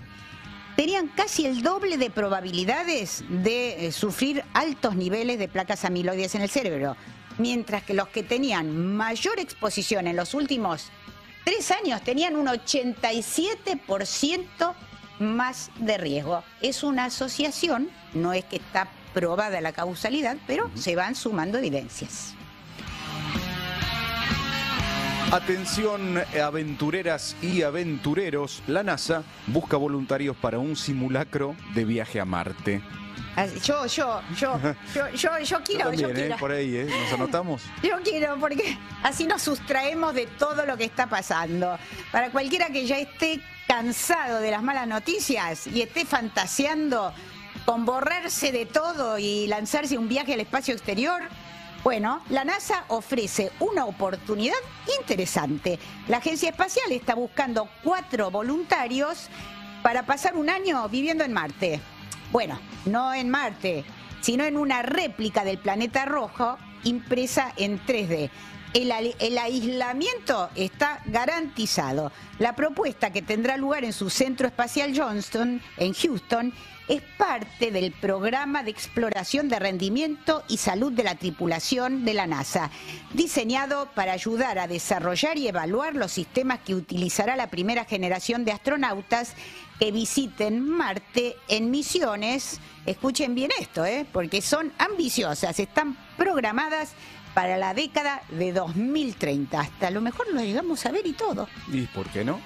[0.76, 6.40] tenían casi el doble de probabilidades de eh, sufrir altos niveles de placas amiloides en
[6.40, 6.96] el cerebro,
[7.36, 10.90] mientras que los que tenían mayor exposición en los últimos
[11.44, 14.74] tres años tenían un 87%
[15.18, 16.42] más de riesgo.
[16.62, 22.34] Es una asociación, no es que está probada la causalidad, pero se van sumando evidencias.
[25.32, 32.82] Atención aventureras y aventureros, la NASA busca voluntarios para un simulacro de viaje a Marte.
[33.62, 34.60] Yo, yo, yo,
[34.94, 36.14] yo, yo, yo quiero, yo, también, ¿eh?
[36.14, 36.36] quiero.
[36.36, 36.86] Por ahí, ¿eh?
[36.86, 37.62] ¿Nos anotamos?
[37.82, 41.78] Yo quiero, porque así nos sustraemos de todo lo que está pasando.
[42.12, 47.14] Para cualquiera que ya esté cansado de las malas noticias y esté fantaseando
[47.64, 51.22] con borrarse de todo y lanzarse un viaje al espacio exterior,
[51.82, 54.56] bueno, la NASA ofrece una oportunidad
[55.00, 55.78] interesante.
[56.08, 59.28] La agencia espacial está buscando cuatro voluntarios
[59.82, 61.80] para pasar un año viviendo en Marte.
[62.32, 63.84] Bueno, no en Marte,
[64.20, 68.30] sino en una réplica del planeta rojo impresa en 3D.
[68.74, 72.12] El, el aislamiento está garantizado.
[72.38, 76.52] La propuesta que tendrá lugar en su centro espacial Johnston, en Houston,
[76.88, 82.26] es parte del programa de exploración de rendimiento y salud de la tripulación de la
[82.26, 82.70] NASA,
[83.14, 88.52] diseñado para ayudar a desarrollar y evaluar los sistemas que utilizará la primera generación de
[88.52, 89.34] astronautas
[89.78, 94.06] que visiten Marte en misiones, escuchen bien esto, ¿eh?
[94.12, 96.94] porque son ambiciosas, están programadas
[97.34, 99.60] para la década de 2030.
[99.60, 101.48] Hasta a lo mejor lo llegamos a ver y todo.
[101.72, 102.40] ¿Y por qué no?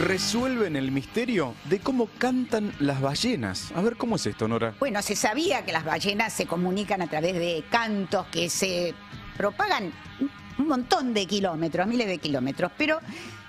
[0.00, 3.72] Resuelven el misterio de cómo cantan las ballenas.
[3.76, 4.74] A ver, ¿cómo es esto, Nora?
[4.80, 8.94] Bueno, se sabía que las ballenas se comunican a través de cantos que se
[9.36, 9.92] propagan
[10.58, 13.00] un montón de kilómetros, miles de kilómetros, pero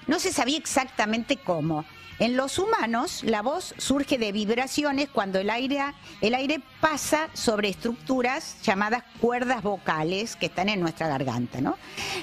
[0.08, 1.86] no se sabía exactamente cómo.
[2.20, 5.82] En los humanos, la voz surge de vibraciones cuando el aire,
[6.20, 11.62] el aire pasa sobre estructuras llamadas cuerdas vocales que están en nuestra garganta.
[11.62, 11.78] ¿no?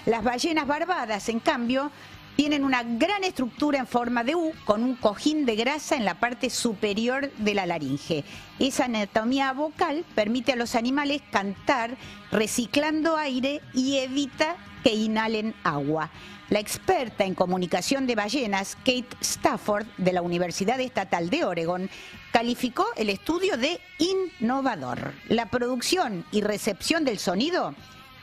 [0.04, 1.90] Las ballenas barbadas, en cambio,
[2.36, 6.20] tienen una gran estructura en forma de U con un cojín de grasa en la
[6.20, 8.24] parte superior de la laringe.
[8.58, 11.96] Esa anatomía vocal permite a los animales cantar
[12.30, 16.10] reciclando aire y evita que inhalen agua.
[16.50, 21.88] La experta en comunicación de ballenas, Kate Stafford, de la Universidad Estatal de Oregon,
[22.32, 25.14] calificó el estudio de innovador.
[25.28, 27.74] La producción y recepción del sonido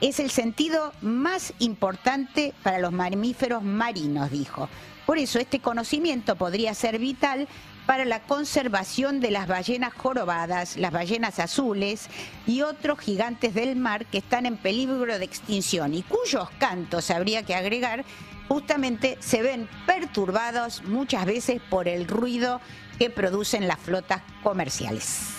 [0.02, 4.70] es el sentido más importante para los mamíferos marinos, dijo.
[5.06, 7.48] Por eso este conocimiento podría ser vital
[7.86, 12.10] para la conservación de las ballenas jorobadas, las ballenas azules
[12.46, 17.44] y otros gigantes del mar que están en peligro de extinción y cuyos cantos, habría
[17.44, 18.04] que agregar,
[18.50, 22.60] justamente se ven perturbados muchas veces por el ruido
[23.00, 25.38] que producen las flotas comerciales.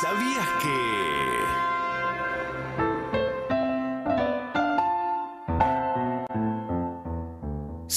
[0.00, 0.87] ¿Sabías que...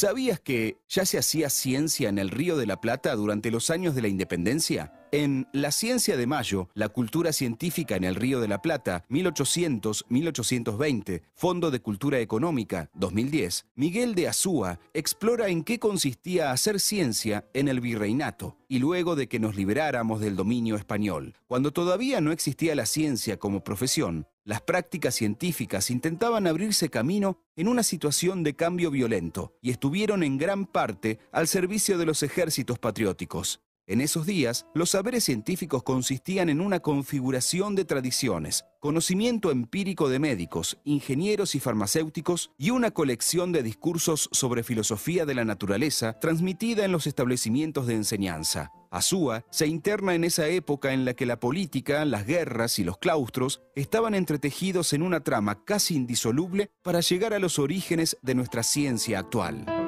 [0.01, 3.93] ¿Sabías que ya se hacía ciencia en el Río de la Plata durante los años
[3.93, 4.91] de la independencia?
[5.11, 11.21] En La Ciencia de Mayo, la cultura científica en el Río de la Plata, 1800-1820,
[11.35, 17.67] Fondo de Cultura Económica, 2010, Miguel de Azúa explora en qué consistía hacer ciencia en
[17.67, 21.35] el virreinato y luego de que nos liberáramos del dominio español.
[21.45, 27.67] Cuando todavía no existía la ciencia como profesión, las prácticas científicas intentaban abrirse camino en
[27.67, 32.79] una situación de cambio violento y estuvieron en gran parte al servicio de los ejércitos
[32.79, 33.61] patrióticos.
[33.87, 40.19] En esos días, los saberes científicos consistían en una configuración de tradiciones, conocimiento empírico de
[40.19, 46.85] médicos, ingenieros y farmacéuticos y una colección de discursos sobre filosofía de la naturaleza transmitida
[46.85, 48.71] en los establecimientos de enseñanza.
[48.91, 52.97] Azúa se interna en esa época en la que la política, las guerras y los
[52.97, 58.63] claustros estaban entretejidos en una trama casi indisoluble para llegar a los orígenes de nuestra
[58.63, 59.80] ciencia actual.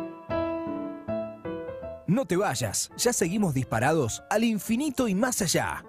[2.07, 5.85] No te vayas, ya seguimos disparados al infinito y más allá.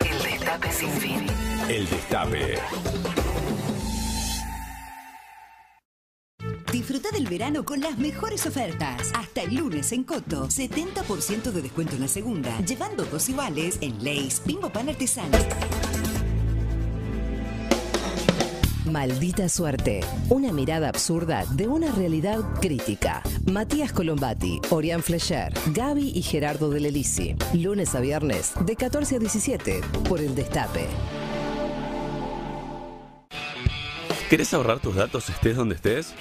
[0.00, 1.26] El destape sin fin.
[1.68, 2.58] El Destape.
[6.72, 9.12] Disfruta del verano con las mejores ofertas.
[9.14, 14.02] Hasta el lunes en Coto, 70% de descuento en la segunda, llevando dos iguales en
[14.02, 15.36] Lace, Bimbo Pan Artesano.
[18.90, 20.00] Maldita suerte.
[20.30, 23.22] Una mirada absurda de una realidad crítica.
[23.46, 27.36] Matías Colombati, Orián Flecher, Gaby y Gerardo de Lelisi.
[27.54, 30.88] Lunes a viernes de 14 a 17 por el Destape.
[34.28, 36.14] ¿Querés ahorrar tus datos estés donde estés?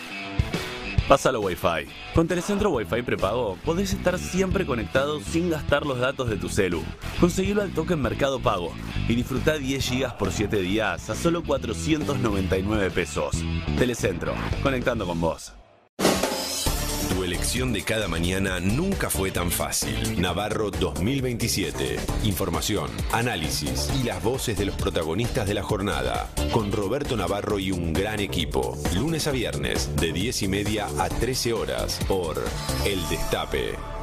[1.09, 1.87] Pásalo Wi-Fi.
[2.13, 6.83] Con Telecentro Wi-Fi prepago podés estar siempre conectado sin gastar los datos de tu celu.
[7.19, 8.71] Conseguilo al toque en Mercado Pago
[9.07, 13.43] y disfruta 10 GB por 7 días a solo 499 pesos.
[13.79, 15.58] Telecentro, conectando con vos.
[17.19, 20.21] Tu elección de cada mañana nunca fue tan fácil.
[20.21, 21.97] Navarro 2027.
[22.23, 26.29] Información, análisis y las voces de los protagonistas de la jornada.
[26.53, 28.77] Con Roberto Navarro y un gran equipo.
[28.95, 32.41] Lunes a viernes, de 10 y media a 13 horas, por
[32.85, 33.98] El Destape.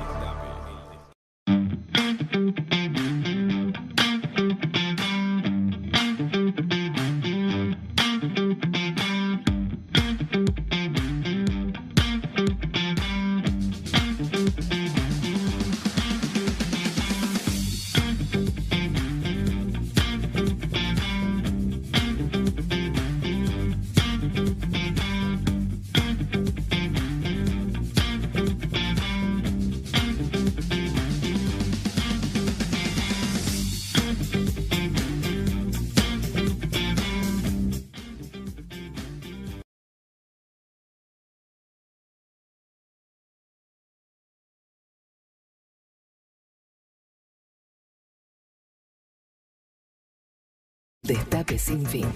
[51.46, 52.12] Destape sin fin.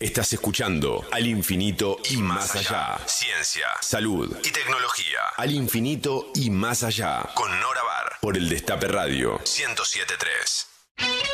[0.00, 2.98] Estás escuchando Al Infinito y Más Allá.
[3.06, 5.20] Ciencia, salud y tecnología.
[5.36, 7.28] Al Infinito y Más Allá.
[7.34, 8.12] Con Nora Bar.
[8.20, 11.27] Por el Destape Radio 1073.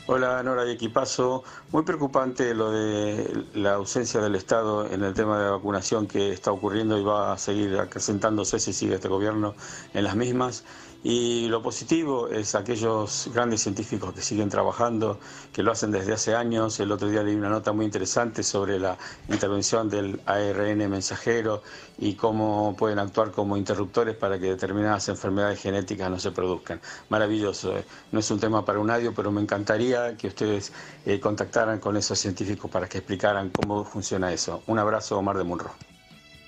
[0.08, 1.44] Hola Nora y Equipazo.
[1.72, 6.52] Muy preocupante lo de la ausencia del Estado en el tema de vacunación que está
[6.52, 9.56] ocurriendo y va a seguir acrecentándose si sigue este gobierno
[9.96, 10.64] en las mismas.
[11.08, 15.20] Y lo positivo es aquellos grandes científicos que siguen trabajando,
[15.54, 16.80] que lo hacen desde hace años.
[16.80, 18.98] El otro día leí una nota muy interesante sobre la
[19.30, 21.62] intervención del ARN mensajero
[22.00, 26.82] y cómo pueden actuar como interruptores para que determinadas enfermedades genéticas no se produzcan.
[27.10, 27.78] Maravilloso.
[27.78, 27.86] ¿eh?
[28.12, 30.74] No es un tema para un adio, pero me encantaría que ustedes
[31.06, 34.64] eh, contactaran con esos científicos para que explicaran cómo funciona eso.
[34.66, 35.70] Un abrazo, Omar de Munro.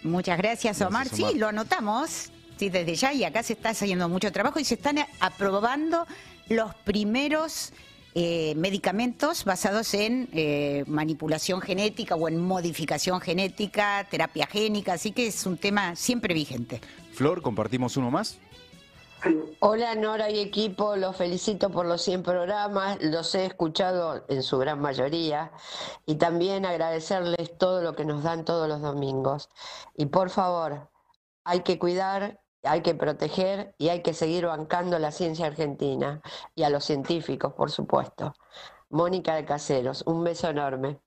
[0.02, 1.08] Muchas gracias, Omar.
[1.08, 2.32] Sí, lo anotamos.
[2.58, 6.08] Sí, desde ya, y acá se está haciendo mucho trabajo y se están aprobando
[6.50, 7.72] los primeros
[8.16, 15.28] eh, medicamentos basados en eh, manipulación genética o en modificación genética, terapia génica, así que
[15.28, 16.82] es un tema siempre vigente.
[17.14, 18.40] Flor, ¿compartimos uno más?
[19.60, 24.58] Hola Nora y equipo, los felicito por los 100 programas, los he escuchado en su
[24.58, 25.52] gran mayoría
[26.08, 29.50] y también agradecerles todo lo que nos dan todos los domingos.
[29.96, 30.90] Y por favor,
[31.44, 36.22] hay que cuidar hay que proteger y hay que seguir bancando la ciencia argentina
[36.56, 38.34] y a los científicos, por supuesto.
[38.90, 41.00] Mónica de Caseros, un beso enorme.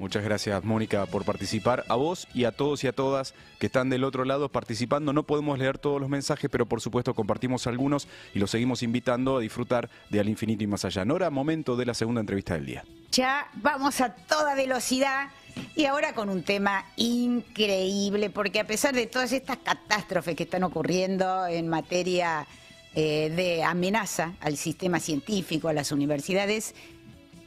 [0.00, 1.84] Muchas gracias, Mónica, por participar.
[1.90, 5.12] A vos y a todos y a todas que están del otro lado participando.
[5.12, 9.36] No podemos leer todos los mensajes, pero por supuesto compartimos algunos y los seguimos invitando
[9.36, 11.04] a disfrutar de Al Infinito y Más Allá.
[11.04, 12.84] Nora, momento de la segunda entrevista del día.
[13.12, 15.28] Ya vamos a toda velocidad
[15.74, 20.64] y ahora con un tema increíble, porque a pesar de todas estas catástrofes que están
[20.64, 22.46] ocurriendo en materia
[22.94, 26.74] eh, de amenaza al sistema científico, a las universidades,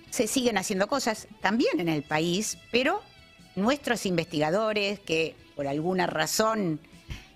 [0.09, 3.01] se siguen haciendo cosas también en el país, pero
[3.55, 6.79] nuestros investigadores que por alguna razón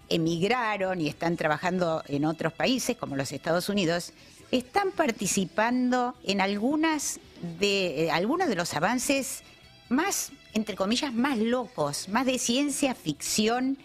[0.09, 4.13] emigraron y están trabajando en otros países como los Estados Unidos,
[4.51, 7.20] están participando en algunas
[7.59, 9.43] de, eh, algunos de los avances
[9.89, 13.78] más, entre comillas, más locos, más de ciencia ficción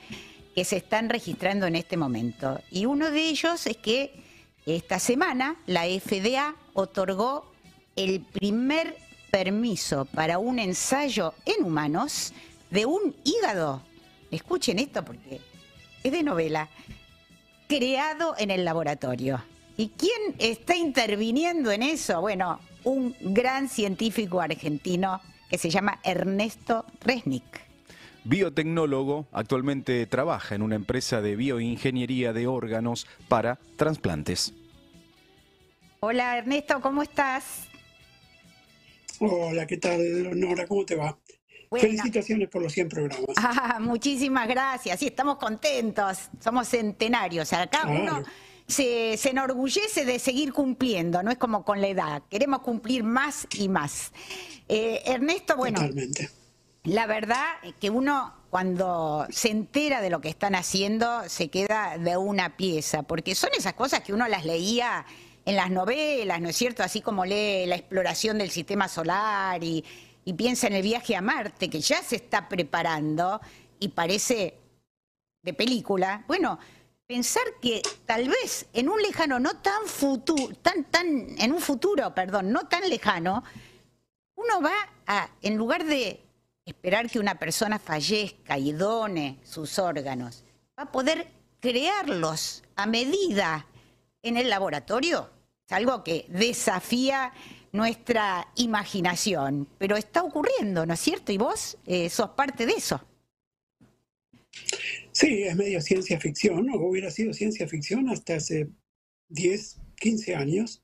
[0.55, 2.63] que se están registrando en este momento.
[2.71, 4.11] Y uno de ellos es que
[4.65, 7.53] esta semana la FDA otorgó
[7.95, 8.97] el primer
[9.31, 12.33] permiso para un ensayo en humanos
[12.71, 13.83] de un hígado.
[14.31, 15.43] Escuchen esto porque
[16.03, 16.71] es de novela.
[17.69, 19.43] Creado en el laboratorio.
[19.77, 22.23] ¿Y quién está interviniendo en eso?
[22.23, 25.21] Bueno, un gran científico argentino
[25.53, 27.45] que se llama Ernesto Resnick.
[28.25, 34.55] Biotecnólogo, actualmente trabaja en una empresa de bioingeniería de órganos para trasplantes.
[36.01, 37.67] Hola Ernesto, ¿cómo estás?
[39.19, 40.67] Hola, ¿qué tal, Nora?
[40.67, 41.19] ¿Cómo te va?
[41.71, 43.27] Felicitaciones por los 100 programas.
[43.37, 44.99] Ah, muchísimas gracias.
[44.99, 46.31] Sí, estamos contentos.
[46.41, 47.53] Somos centenarios.
[47.53, 48.23] Acá uno
[48.73, 52.23] se, enorgullece de seguir cumpliendo, no es como con la edad.
[52.29, 54.13] Queremos cumplir más y más.
[54.69, 55.81] Eh, Ernesto, bueno.
[55.81, 56.31] Totalmente.
[56.85, 57.45] La verdad
[57.81, 63.03] que uno cuando se entera de lo que están haciendo se queda de una pieza,
[63.03, 65.07] porque son esas cosas que uno las leía
[65.45, 66.83] en las novelas, ¿no es cierto?
[66.83, 69.85] Así como lee la exploración del sistema solar y,
[70.37, 73.41] piensa en el viaje a Marte, que ya se está preparando
[73.81, 74.59] y parece
[75.43, 76.25] de película.
[76.29, 76.59] Bueno,
[77.13, 82.15] pensar que tal vez en un lejano no tan futuro, tan, tan, en un futuro,
[82.15, 83.45] perdón, no tan lejano,
[84.35, 84.73] uno va
[85.07, 86.23] a, en lugar de
[86.65, 90.43] esperar que una persona fallezca y done sus órganos,
[90.79, 91.29] va a poder
[91.61, 93.67] crearlos a medida
[94.23, 95.29] en el laboratorio.
[95.69, 97.35] Algo que desafía
[97.73, 101.31] nuestra imaginación, pero está ocurriendo, ¿no es cierto?
[101.31, 103.03] Y vos eh, sos parte de eso.
[105.13, 106.77] Sí, es medio ciencia ficción, ¿no?
[106.77, 108.69] Hubiera sido ciencia ficción hasta hace
[109.29, 110.83] 10, 15 años.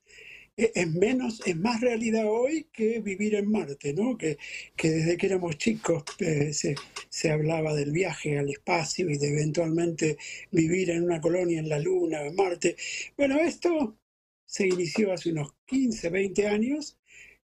[0.55, 4.17] E, es menos, es más realidad hoy que vivir en Marte, ¿no?
[4.17, 4.37] Que,
[4.77, 6.75] desde que éramos chicos eh, se,
[7.09, 10.17] se, hablaba del viaje al espacio y de eventualmente
[10.51, 12.75] vivir en una colonia en la Luna, en Marte.
[13.17, 13.97] Bueno, esto
[14.45, 16.97] se inició hace unos 15, 20 años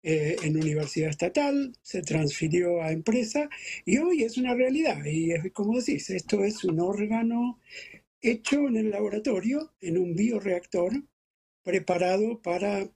[0.06, 3.48] eh, en universidad estatal, se transfirió a empresa
[3.86, 5.02] y hoy es una realidad.
[5.06, 7.58] Y es como decís, esto es un órgano
[8.20, 10.92] hecho en el laboratorio, en un bioreactor,
[11.62, 12.86] preparado para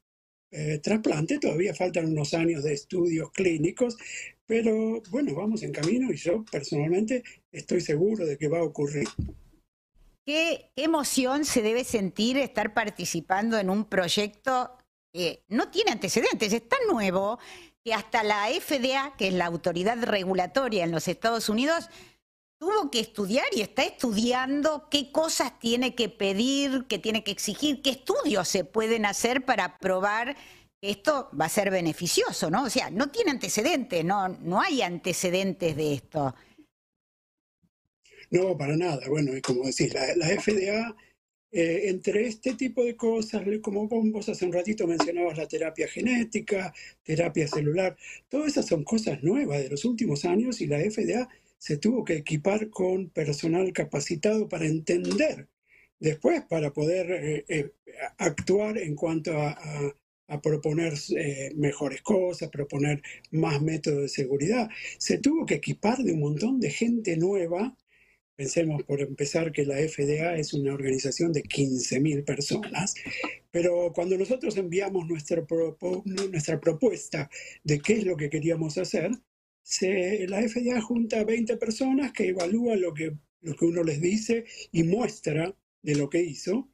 [0.51, 1.39] eh, trasplante.
[1.39, 3.97] Todavía faltan unos años de estudios clínicos,
[4.45, 9.09] pero bueno, vamos en camino y yo personalmente estoy seguro de que va a ocurrir.
[10.27, 14.78] ¿Qué emoción se debe sentir estar participando en un proyecto
[15.13, 17.39] eh, no tiene antecedentes, es tan nuevo
[17.85, 21.89] que hasta la FDA, que es la autoridad regulatoria en los Estados Unidos,
[22.59, 27.81] tuvo que estudiar y está estudiando qué cosas tiene que pedir, qué tiene que exigir,
[27.83, 30.37] qué estudios se pueden hacer para probar
[30.81, 32.65] que esto va a ser beneficioso, ¿no?
[32.65, 36.35] O sea, no tiene antecedentes, no, no hay antecedentes de esto.
[38.31, 39.01] No, para nada.
[39.09, 40.95] Bueno, y como decís, la FDA
[41.51, 46.75] eh, entre este tipo de cosas, como vos hace un ratito mencionabas la terapia genética,
[47.03, 47.97] terapia celular,
[48.29, 51.27] todas esas son cosas nuevas de los últimos años y la FDA
[51.57, 55.49] se tuvo que equipar con personal capacitado para entender
[55.99, 57.73] después, para poder eh, eh,
[58.19, 59.59] actuar en cuanto a,
[60.29, 60.93] a proponer
[61.57, 64.69] mejores cosas, proponer más métodos de seguridad.
[64.99, 67.75] Se tuvo que equipar de un montón de gente nueva
[68.39, 72.95] Pensemos por empezar que la FDA es una organización de 15.000 personas,
[73.51, 75.45] pero cuando nosotros enviamos nuestra,
[76.61, 77.29] propuesta
[77.65, 79.11] de qué es lo que queríamos hacer,
[79.65, 83.17] se, la FDA junta 20 personas que evalúan lo que,
[83.61, 86.69] uno les dice y muestra de lo que hizo.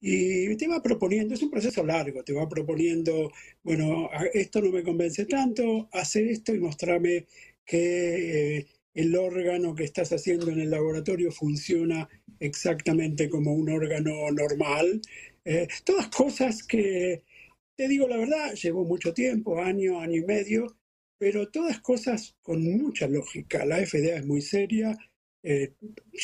[0.00, 3.32] Y te va proponiendo, es un proceso largo, te va proponiendo,
[3.64, 7.26] bueno, esto no me convence tanto, hace esto y mostrame
[7.64, 8.58] que...
[8.58, 8.66] Eh,
[8.98, 12.08] el órgano que estás haciendo en el laboratorio funciona
[12.40, 15.00] exactamente como un órgano normal.
[15.44, 17.22] Eh, todas cosas que,
[17.76, 20.76] te digo la verdad, llevó mucho tiempo, año, año y medio,
[21.16, 23.64] pero todas cosas con mucha lógica.
[23.64, 24.98] La FDA es muy seria,
[25.44, 25.74] eh,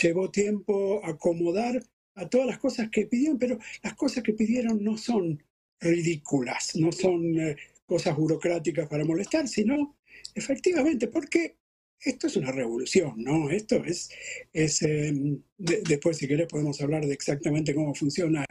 [0.02, 1.80] llevó tiempo acomodar
[2.16, 5.40] a todas las cosas que pidieron, pero las cosas que pidieron no son
[5.78, 7.56] ridículas, no son eh,
[7.86, 9.96] cosas burocráticas para molestar, sino
[10.34, 11.54] efectivamente, porque
[12.00, 13.50] esto es una revolución, ¿no?
[13.50, 14.10] Esto es,
[14.52, 18.44] es em, después si querés podemos hablar de exactamente cómo funciona,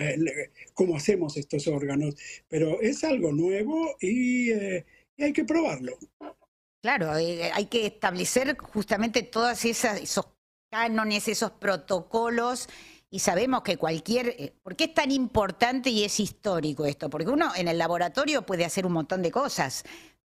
[0.73, 2.15] cómo hacemos estos órganos,
[2.47, 4.85] pero es algo nuevo y, eh,
[5.19, 5.97] hay que probarlo.
[6.81, 10.27] Claro, eh, hay que establecer justamente todos esos
[10.69, 12.67] cánones, esos protocolos
[13.13, 14.29] y sabemos que cualquier...
[14.39, 17.11] Eh, ¿Por qué es tan importante y es histórico esto?
[17.11, 19.83] Porque uno en el laboratorio puede hacer un montón de cosas,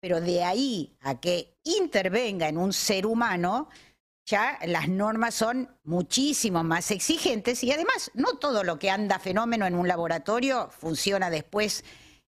[0.08, 3.68] pero de ahí a que intervenga en un ser humano,
[4.26, 9.66] ya las normas son muchísimo más exigentes y además no todo lo que anda fenómeno
[9.66, 11.84] en un laboratorio funciona después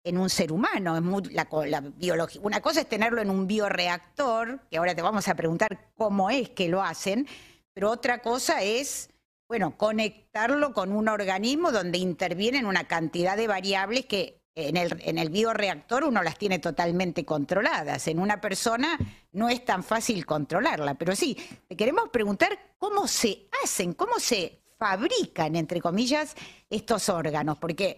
[0.06, 0.96] en un ser humano.
[0.96, 6.52] Una cosa es tenerlo en un bioreactor, que ahora te vamos a preguntar cómo es
[6.52, 7.28] que lo hacen,
[7.74, 9.10] pero otra cosa es,
[9.50, 15.18] bueno, conectarlo con un organismo donde intervienen una cantidad de variables que en el, en
[15.18, 18.08] el bioreactor uno las tiene totalmente controladas.
[18.08, 18.98] En una persona
[19.34, 20.96] no es tan fácil controlarla.
[20.96, 21.38] Pero sí,
[21.68, 26.36] te queremos preguntar cómo se hacen, cómo se fabrican, entre comillas,
[26.70, 27.58] estos órganos.
[27.58, 27.98] Porque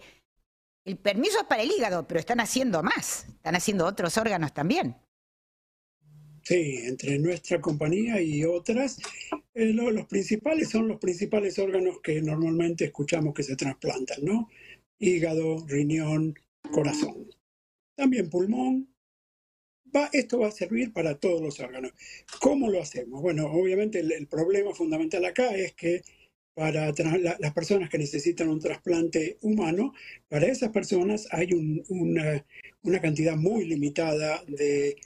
[0.84, 4.96] el permiso es para el hígado, pero están haciendo más, están haciendo otros órganos también.
[6.42, 8.98] Sí, entre nuestra compañía y otras,
[9.54, 14.48] eh, los principales son los principales órganos que normalmente escuchamos que se trasplantan, ¿no?
[14.98, 16.34] Hígado, riñón,
[16.70, 17.28] corazón.
[17.94, 18.88] También pulmón.
[19.94, 21.92] Va, esto va a servir para todos los órganos.
[22.40, 23.22] ¿Cómo lo hacemos?
[23.22, 26.02] Bueno, obviamente el, problema fundamental acá es que
[26.54, 26.92] para
[27.38, 29.94] las personas que necesitan un trasplante humano,
[30.28, 31.52] para esas personas hay
[31.88, 32.44] una,
[32.82, 34.96] una, cantidad muy limitada de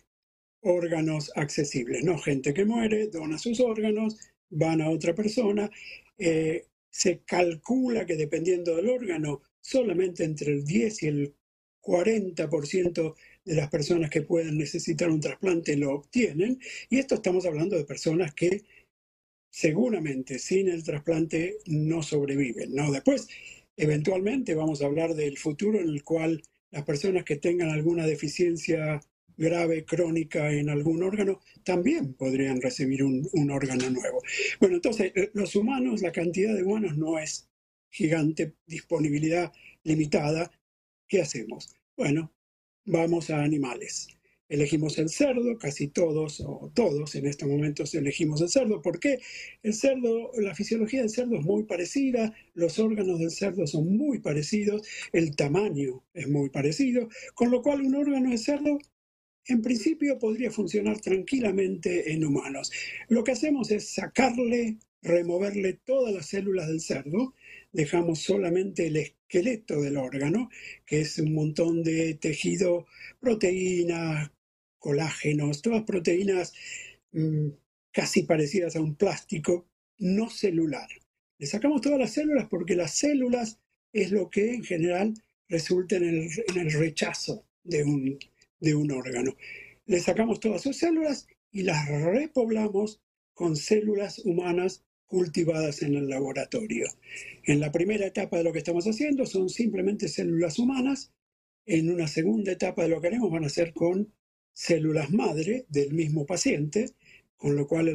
[0.62, 2.18] órganos accesibles, ¿no?
[2.18, 4.16] Gente que muere, dona sus órganos,
[4.50, 5.70] van a otra persona.
[6.18, 11.34] Eh, se calcula que dependiendo del órgano, solamente entre el 10 y el
[11.82, 13.14] 40%
[13.44, 16.60] de las personas que pueden necesitar un trasplante lo obtienen.
[16.88, 18.62] Y esto estamos hablando de personas que
[19.50, 22.74] seguramente sin el trasplante no sobreviven.
[22.74, 22.90] ¿no?
[22.90, 23.28] Después,
[23.76, 29.00] eventualmente vamos a hablar del futuro en el cual las personas que tengan alguna deficiencia
[29.36, 34.22] grave, crónica en algún órgano, también podrían recibir un, un, órgano nuevo.
[34.60, 37.48] Bueno, entonces, eh, los humanos, la cantidad de humanos no es
[37.90, 39.52] gigante, disponibilidad
[39.84, 40.50] limitada,
[41.12, 41.68] ¿qué hacemos?
[41.94, 42.32] Bueno,
[42.86, 44.08] vamos a animales.
[44.48, 48.80] Elegimos el cerdo, casi todos o todos en estos momentos elegimos el cerdo.
[48.80, 49.18] ¿Por qué?
[49.62, 54.20] El cerdo, la fisiología del cerdo es muy parecida, los órganos del cerdo son muy
[54.20, 58.78] parecidos, el tamaño es muy parecido, con lo cual un órgano de cerdo
[59.48, 62.72] en principio podría funcionar tranquilamente en humanos.
[63.08, 67.34] Lo que hacemos es sacarle, removerle todas las células del cerdo
[67.72, 70.50] dejamos solamente el esqueleto del órgano,
[70.86, 72.86] que es un montón de tejido,
[73.18, 74.30] proteínas,
[74.78, 76.52] colágenos, todas proteínas
[77.12, 77.48] mm,
[77.90, 79.66] casi parecidas a un plástico
[79.98, 80.88] no celular.
[81.38, 83.58] Le sacamos todas las células porque las células
[83.92, 85.14] es lo que en general
[85.48, 88.18] resulta en el, en el rechazo de un,
[88.60, 89.34] de un órgano.
[89.86, 93.00] Le sacamos todas sus células y las repoblamos
[93.34, 96.86] con células humanas cultivadas en el laboratorio.
[97.44, 101.12] En la primera etapa de lo que estamos haciendo son simplemente células humanas.
[101.66, 104.10] En una segunda etapa de lo que haremos van a ser con
[104.54, 106.86] células madre del mismo paciente,
[107.36, 107.90] con lo cual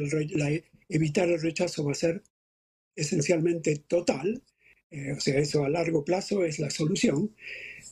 [0.88, 2.22] evitar el rechazo va a ser
[2.94, 4.40] esencialmente total.
[4.90, 7.34] Eh, o sea, eso a largo plazo es la solución.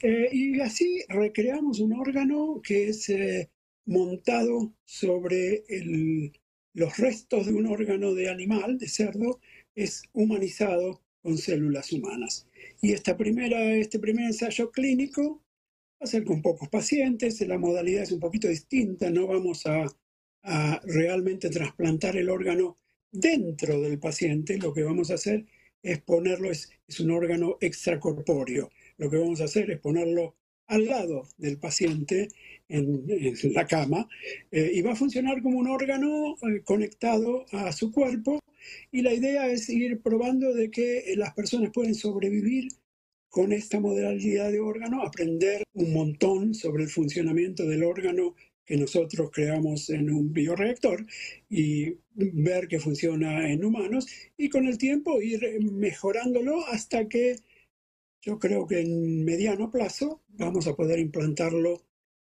[0.02, 3.50] Eh, y así recreamos un órgano que es eh,
[3.86, 6.30] montado sobre el,
[6.76, 9.40] los restos de un órgano de animal, de cerdo,
[9.74, 12.46] es humanizado con células humanas.
[12.82, 15.42] Y esta primera, este primer ensayo clínico
[15.94, 19.86] va a ser con pocos pacientes, la modalidad es un poquito distinta, no vamos a,
[20.84, 22.78] realmente trasplantar el órgano
[23.10, 25.44] dentro del paciente, lo que vamos a hacer
[25.82, 30.36] es ponerlo, es, es un órgano extracorpóreo, lo que vamos a hacer es ponerlo
[30.66, 32.28] al lado del paciente
[32.68, 33.04] en,
[33.54, 34.08] la cama
[34.50, 38.40] eh, y va a funcionar como un órgano eh, conectado a su cuerpo
[38.90, 42.68] y la idea es ir probando de que las personas pueden sobrevivir
[43.28, 49.30] con esta modalidad de órgano, aprender un montón sobre el funcionamiento del órgano que nosotros
[49.32, 51.06] creamos en un bioreactor
[51.48, 54.06] y ver que funciona en humanos
[54.36, 57.36] y con el tiempo ir mejorándolo hasta que
[58.26, 61.86] yo creo que en mediano plazo vamos a poder implantarlo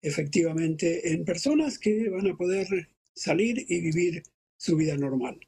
[0.01, 4.23] efectivamente en personas que van a poder salir y vivir
[4.57, 5.41] su vida normal.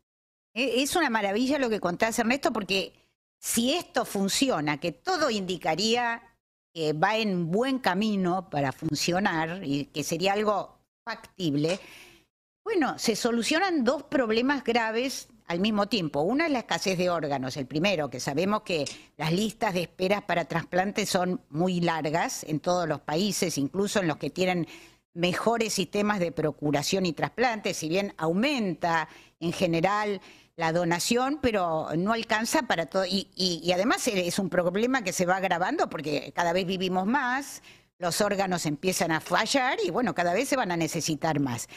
[0.53, 2.93] E, es una maravilla lo que contás, Ernesto, porque
[3.39, 6.23] si esto funciona, que todo indicaría
[6.75, 11.79] que va en buen camino para funcionar y que sería algo factible,
[12.65, 16.23] bueno, se solucionan dos problemas graves al mismo tiempo.
[16.23, 18.87] Una es la escasez de órganos, el primero, que sabemos que
[19.19, 24.09] las listas de esperas para trasplantes son muy largas en todos los países, incluso en
[24.09, 24.67] los que tienen
[25.13, 29.09] mejores sistemas de procuración y trasplantes, si bien aumenta
[29.41, 30.23] en general
[30.57, 33.05] la donación, pero no alcanza para todo.
[33.07, 37.63] Y, además es un problema que se va agravando porque cada vez vivimos más,
[37.99, 41.69] los órganos empiezan a fallar y bueno, cada vez se van a necesitar más.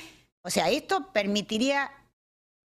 [0.43, 1.91] O sea, esto permitiría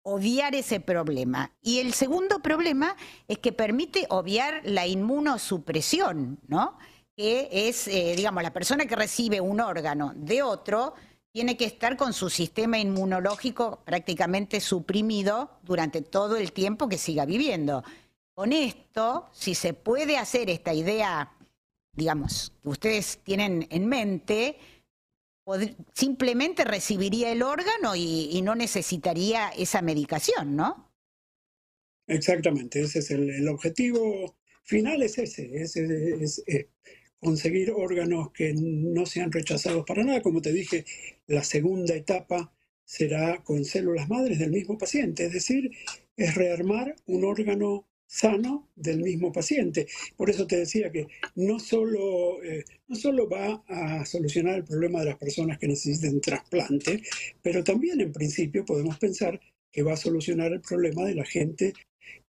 [0.03, 1.51] obviar ese problema.
[1.61, 2.95] Y el segundo problema
[3.27, 6.77] es que permite obviar la inmunosupresión, ¿no?
[7.15, 10.93] Que es, eh, digamos, la persona que recibe un órgano de otro
[11.31, 17.25] tiene que estar con su sistema inmunológico prácticamente suprimido durante todo el tiempo que siga
[17.25, 17.83] viviendo.
[18.33, 21.31] Con esto, si se puede hacer esta idea,
[21.93, 24.57] digamos, que ustedes tienen en mente,
[25.93, 30.91] simplemente recibiría el órgano y, no necesitaría esa medicación, ¿no?
[32.07, 36.43] Exactamente, ese es el, objetivo final, es ese, es,
[37.19, 40.21] conseguir órganos que no sean rechazados para nada.
[40.21, 40.85] Como te dije,
[41.27, 42.53] la segunda etapa
[42.85, 45.71] será con células madres del mismo paciente, es decir,
[46.15, 49.87] es rearmar un órgano sano del mismo paciente.
[50.17, 54.99] Por eso te decía que no solo, eh, no solo va a solucionar el problema
[54.99, 57.03] de las personas que necesiten trasplante,
[57.43, 59.39] pero también en principio podemos pensar
[59.71, 61.73] que va a solucionar el problema de la gente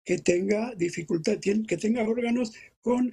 [0.05, 2.53] que tenga dificultad, que tenga órganos
[2.83, 3.11] con,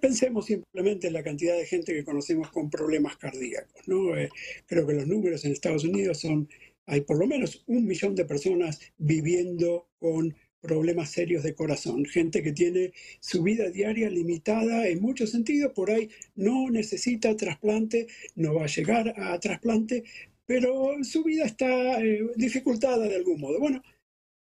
[0.00, 3.88] pensemos simplemente en la cantidad de gente que conocemos con problemas cardíacos.
[3.88, 4.16] ¿no?
[4.16, 4.28] Eh,
[4.66, 6.48] creo que los números en Estados Unidos son,
[6.86, 12.42] hay por lo menos un millón de personas viviendo con problemas serios de corazón, gente
[12.42, 18.54] que tiene su vida diaria limitada en muchos sentidos, por ahí no necesita trasplante, no
[18.54, 20.04] va a llegar a trasplante,
[20.46, 23.60] pero su vida está eh, dificultada de algún modo.
[23.60, 23.82] Bueno,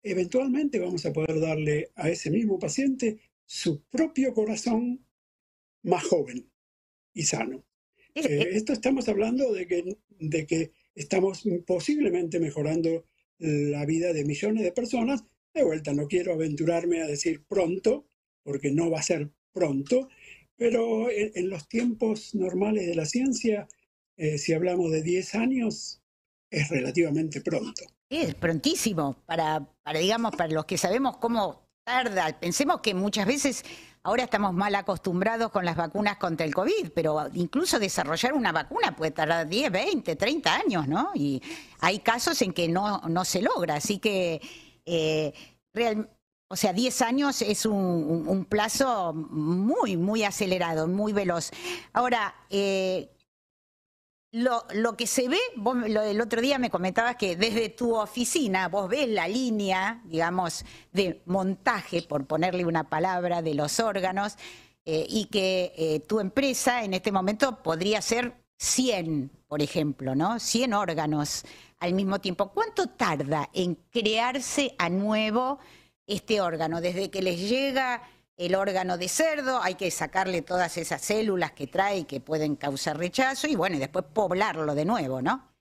[0.03, 5.05] eventualmente vamos a poder darle a ese mismo paciente su propio corazón
[5.83, 6.49] más joven
[7.13, 7.65] y sano.
[8.13, 13.05] Eh, esto estamos hablando de que, de que estamos posiblemente mejorando
[13.37, 15.25] la vida de millones de personas.
[15.55, 18.05] De vuelta, no quiero aventurarme a decir pronto,
[18.43, 20.09] porque no va a ser pronto,
[20.57, 23.65] pero en, los tiempos normales de la ciencia,
[24.17, 26.01] eh, si hablamos de 10 años,
[26.51, 27.83] es relativamente pronto.
[28.09, 32.37] Es prontísimo para, para, digamos, para los que sabemos cómo tarda.
[32.37, 33.63] Pensemos que muchas veces
[34.03, 38.93] ahora estamos mal acostumbrados con las vacunas contra el COVID, pero incluso desarrollar una vacuna
[38.93, 41.11] puede tardar 10, 20, 30 años, ¿no?
[41.15, 41.41] Y
[41.79, 44.41] hay casos en que no, no se logra, así que
[44.85, 45.33] eh,
[46.47, 51.51] o sea, 10 años es un, plazo muy, muy acelerado, muy veloz.
[51.91, 53.09] Ahora, eh,
[54.31, 58.89] lo, que se ve, vos el otro día me comentabas que desde tu oficina vos
[58.89, 64.35] ves la línea, digamos, de montaje, por ponerle una palabra, de los órganos,
[64.85, 70.39] eh, y que tu empresa en este momento podría ser 100, por ejemplo, ¿no?
[70.39, 71.43] 100 órganos
[71.79, 72.51] al mismo tiempo.
[72.51, 75.59] ¿Cuánto tarda en crearse a nuevo
[76.07, 76.81] este órgano?
[76.81, 78.01] Desde que les llega
[78.37, 82.97] el órgano de cerdo, hay que sacarle todas esas células que trae que pueden causar
[82.97, 85.55] rechazo y bueno, y después poblarlo de nuevo, ¿no?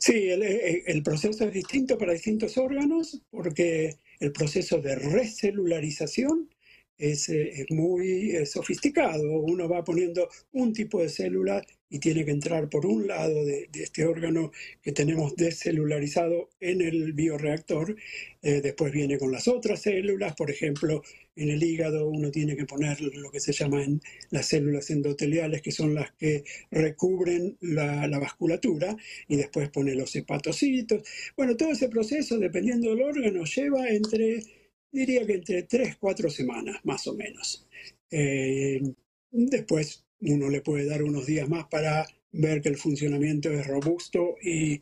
[0.00, 6.48] Sí, el, proceso es distinto para distintos órganos porque el proceso de recelularización
[6.98, 9.40] es, eh, muy eh, sofisticado.
[9.40, 13.68] Uno va poniendo un tipo de célula y tiene que entrar por un lado de,
[13.72, 14.50] este órgano
[14.82, 17.96] que tenemos descelularizado en el bioreactor.
[18.42, 21.02] Eh, después viene con las otras células, por ejemplo,
[21.36, 25.70] en el hígado uno tiene que poner lo que se llaman las células endoteliales, que
[25.70, 28.96] son las que recubren la, la vasculatura,
[29.28, 31.02] y después pone los hepatocitos.
[31.36, 34.42] Bueno, todo ese proceso, dependiendo del órgano, lleva entre,
[34.90, 37.66] diría que entre 3, 4 semanas, más o menos.
[38.10, 38.80] Eh,
[39.30, 44.36] después uno le puede dar unos días más para ver que el funcionamiento es robusto
[44.42, 44.80] y,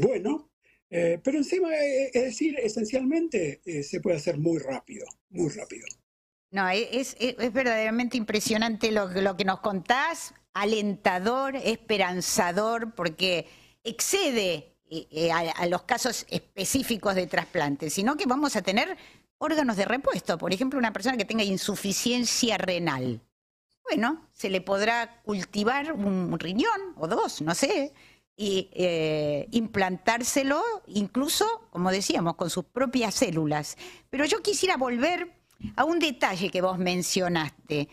[0.00, 0.50] bueno,
[0.90, 5.86] eh, pero encima, eh, es decir, esencialmente se puede hacer muy rápido, muy rápido.
[6.50, 13.46] No, es, es, verdaderamente impresionante lo, lo, que nos contás, alentador, esperanzador, porque
[13.82, 14.76] excede
[15.32, 18.96] a, a, los casos específicos de trasplante, sino que vamos a tener
[19.44, 20.38] órganos de repuesto.
[20.38, 23.20] Por ejemplo, una persona que tenga insuficiencia renal
[23.84, 27.92] bueno, se le podrá cultivar un riñón o dos, no sé,
[28.36, 33.76] y eh, implantárselo incluso, como decíamos, con sus propias células.
[34.10, 35.32] Pero yo quisiera volver
[35.76, 37.88] a un detalle que vos mencionaste.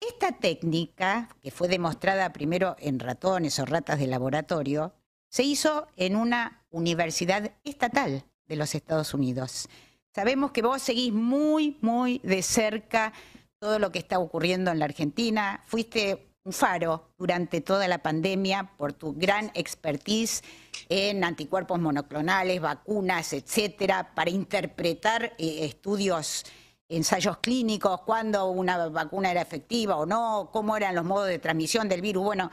[0.00, 4.94] Esta técnica, que fue demostrada primero en ratones o ratas de laboratorio,
[5.28, 9.68] se hizo en una universidad estatal de los Estados Unidos.
[10.14, 13.12] Sabemos que vos seguís muy, muy de cerca
[13.58, 15.64] todo lo que está ocurriendo en la Argentina.
[15.66, 20.44] Fuiste un faro durante toda la pandemia por tu gran expertise
[20.88, 26.44] en anticuerpos monoclonales, vacunas, etcétera, para interpretar eh, estudios,
[26.88, 31.88] ensayos clínicos, cuándo una vacuna era efectiva o no, cómo eran los modos de transmisión
[31.88, 32.22] del virus.
[32.22, 32.52] Bueno,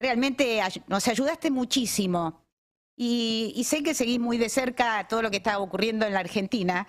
[0.00, 2.45] realmente nos ayudaste muchísimo
[2.96, 6.20] y, y sé que seguís muy de cerca todo lo que está ocurriendo en la
[6.20, 6.86] Argentina.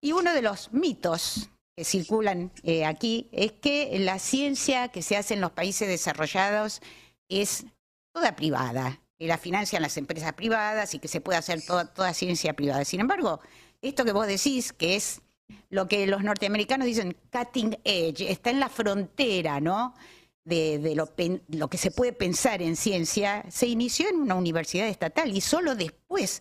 [0.00, 5.16] Y uno de los mitos que circulan eh, aquí es que la ciencia que se
[5.16, 6.80] hace en los países desarrollados
[7.28, 7.66] es
[8.12, 12.14] toda privada, que la financian las empresas privadas y que se puede hacer toda, toda
[12.14, 12.84] ciencia privada.
[12.84, 13.40] Sin embargo,
[13.82, 15.22] esto que vos decís, que es
[15.68, 19.94] lo que los norteamericanos dicen cutting edge, está en la frontera, ¿no?
[20.42, 21.12] De, lo,
[21.48, 25.76] lo, que se puede pensar en ciencia, se inició en una universidad estatal y solo
[25.76, 26.40] después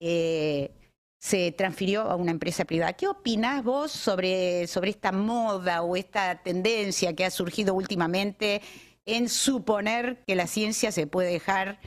[0.00, 0.72] eh,
[1.20, 2.92] se transfirió a una empresa privada.
[2.94, 8.60] ¿Qué opinás vos sobre, sobre esta moda o esta tendencia que ha surgido últimamente
[9.06, 11.80] en suponer que la ciencia se puede dejar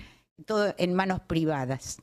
[0.45, 1.99] todo en manos privadas?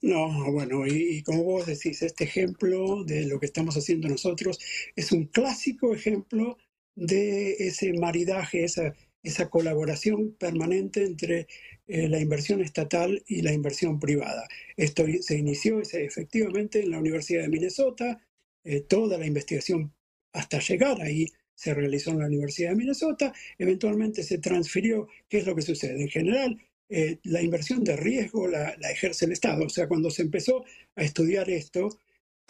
[0.00, 4.58] No, bueno, y, como vos decís, este ejemplo de lo que estamos haciendo nosotros
[4.94, 6.58] es un clásico ejemplo
[6.94, 11.46] de ese maridaje, esa, esa colaboración permanente entre
[11.86, 14.46] eh, la inversión estatal y la inversión privada.
[14.76, 18.20] Esto se inició efectivamente en la Universidad de Minnesota,
[18.64, 19.92] eh, toda la investigación
[20.32, 25.46] hasta llegar ahí se realizó en la Universidad de Minnesota, eventualmente se transfirió, ¿qué es
[25.46, 26.00] lo que sucede?
[26.00, 30.10] En general, eh, la inversión de riesgo la, la, ejerce el Estado, o sea, cuando
[30.10, 30.64] se empezó
[30.96, 31.88] a estudiar esto,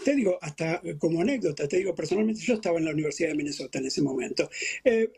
[0.04, 3.78] te digo, hasta como anécdota, te digo personalmente, yo estaba en la Universidad de Minnesota
[3.78, 4.48] en ese momento.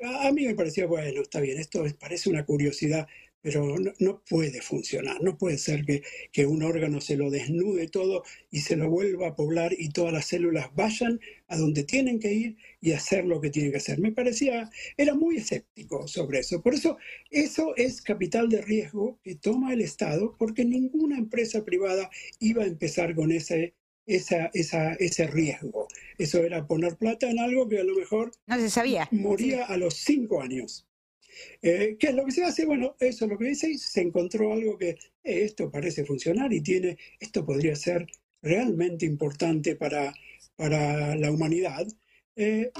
[0.02, 3.06] a, a, mí me parecía, bueno, está bien, esto parece una curiosidad
[3.44, 6.02] pero no, puede funcionar, no puede ser que,
[6.32, 10.14] que, un órgano se lo desnude todo y se lo vuelva a poblar y todas
[10.14, 13.98] las células vayan a donde tienen que ir y hacer lo que tienen que hacer.
[13.98, 16.62] Me parecía, era muy escéptico sobre eso.
[16.62, 16.96] Por eso,
[17.30, 22.08] eso es capital de riesgo que toma el Estado, porque ninguna empresa privada
[22.38, 23.74] iba a empezar con ese,
[24.06, 25.88] esa, esa, ese riesgo.
[26.18, 29.08] Eso era poner plata en algo que a lo mejor no se sabía.
[29.10, 30.86] moría a los cinco años.
[31.62, 32.64] Eh, ¿Qué es lo que se hace?
[32.64, 36.60] Bueno, eso es lo que dice, se encontró algo que eh, esto parece funcionar y
[36.60, 38.06] tiene, esto podría ser
[38.40, 40.14] realmente importante para,
[40.56, 41.86] para la humanidad.
[42.36, 42.70] Eh,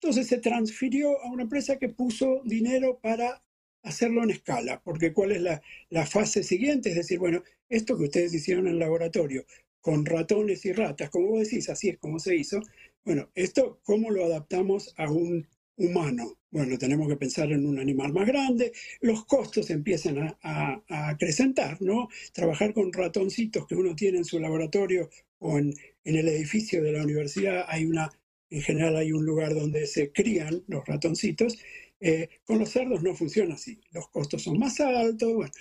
[0.00, 3.42] entonces se transfirió a una empresa que puso dinero para
[3.82, 6.90] hacerlo en escala, porque ¿cuál es la, la fase siguiente?
[6.90, 9.44] Es decir, bueno, esto que ustedes hicieron en el laboratorio,
[9.80, 12.60] con ratones y ratas, como vos decís, así es como se hizo.
[13.04, 15.46] Bueno, esto, ¿cómo lo adaptamos a un
[15.80, 16.38] humano.
[16.50, 22.08] Bueno, tenemos que pensar en un animal más grande, los costos empiezan a, acrecentar, ¿no?
[22.32, 25.08] Trabajar con ratoncitos que uno tiene en su laboratorio
[25.38, 25.72] o en,
[26.04, 28.10] el edificio de la universidad, hay una,
[28.50, 31.58] en general hay un lugar donde se crían los ratoncitos,
[32.00, 35.52] eh, con los cerdos no funciona así, los costos son más altos, bueno.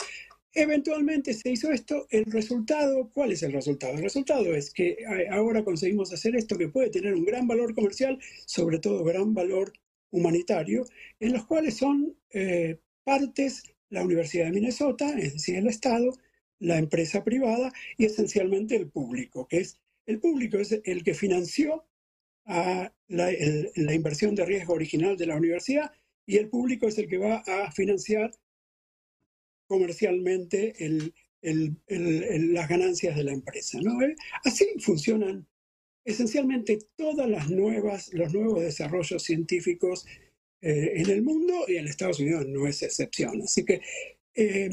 [0.54, 3.94] Eventualmente se hizo esto, el resultado, ¿cuál es el resultado?
[3.94, 7.76] El resultado es que eh, ahora conseguimos hacer esto que puede tener un gran valor
[7.76, 9.74] comercial, sobre todo gran valor
[10.12, 10.86] humanitario,
[11.20, 16.14] en los cuales son eh, partes la Universidad de Minnesota, es decir, el Estado,
[16.60, 21.86] la empresa privada y esencialmente el público, que es el público es el que financió
[22.46, 22.92] la,
[23.94, 25.92] inversión de riesgo original de la universidad
[26.26, 28.32] y el público es el que va a financiar
[29.70, 30.74] comercialmente
[31.42, 33.80] las ganancias de la empresa.
[33.82, 34.02] ¿no?
[34.02, 35.48] Eh, así funcionan
[36.04, 40.06] esencialmente todas las nuevas, los nuevos desarrollos científicos
[40.62, 43.42] eh, en el mundo y en Estados Unidos no es excepción.
[43.44, 43.82] Así que
[44.36, 44.70] eh,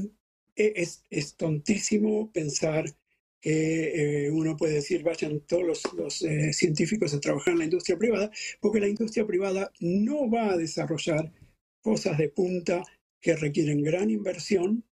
[0.57, 2.87] e, es, es, tontísimo pensar
[3.41, 6.25] que eh, uno puede decir vayan todos los, los
[6.57, 8.31] científicos a trabajar en la industria privada,
[8.61, 11.31] porque la industria privada no va a desarrollar
[11.83, 12.83] cosas de punta
[13.21, 14.85] que requieren gran inversión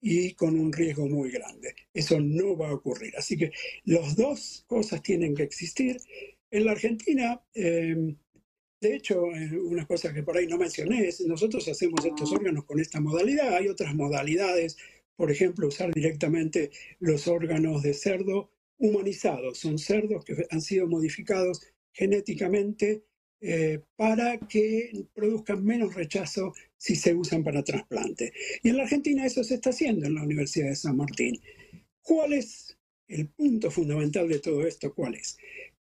[0.00, 1.74] y con un riesgo muy grande.
[1.94, 3.16] Eso no va a ocurrir.
[3.16, 3.52] Así que
[3.84, 5.96] las dos cosas tienen que existir.
[6.50, 8.14] En la Argentina, em,
[8.80, 12.64] de hecho, eh, una cosa que por ahí no mencioné es, nosotros hacemos estos órganos
[12.64, 13.54] con esta modalidad.
[13.54, 14.76] Hay otras modalidades,
[15.16, 16.70] por ejemplo, usar directamente
[17.00, 19.58] los órganos de cerdo humanizados.
[19.58, 21.62] Son cerdos que han sido modificados
[21.92, 23.04] genéticamente
[23.40, 26.54] eh, para que produzcan menos rechazo
[26.84, 28.34] si se usan para trasplante.
[28.62, 31.40] Y en la Argentina eso se está haciendo en la Universidad de San Martín.
[32.02, 32.76] ¿Cuál es
[33.08, 34.92] el punto fundamental de todo esto?
[34.92, 35.38] ¿Cuál es?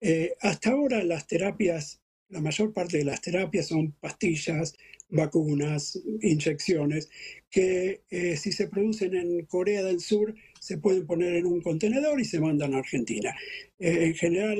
[0.02, 4.76] Eh, hasta ahora las terapias, la mayor parte de las terapias son pastillas,
[5.10, 7.10] vacunas, inyecciones,
[7.50, 12.22] que eh, si se producen en Corea del Sur se pueden poner en un contenedor
[12.22, 13.36] y se mandan a Argentina.
[13.80, 14.60] Eh, en general,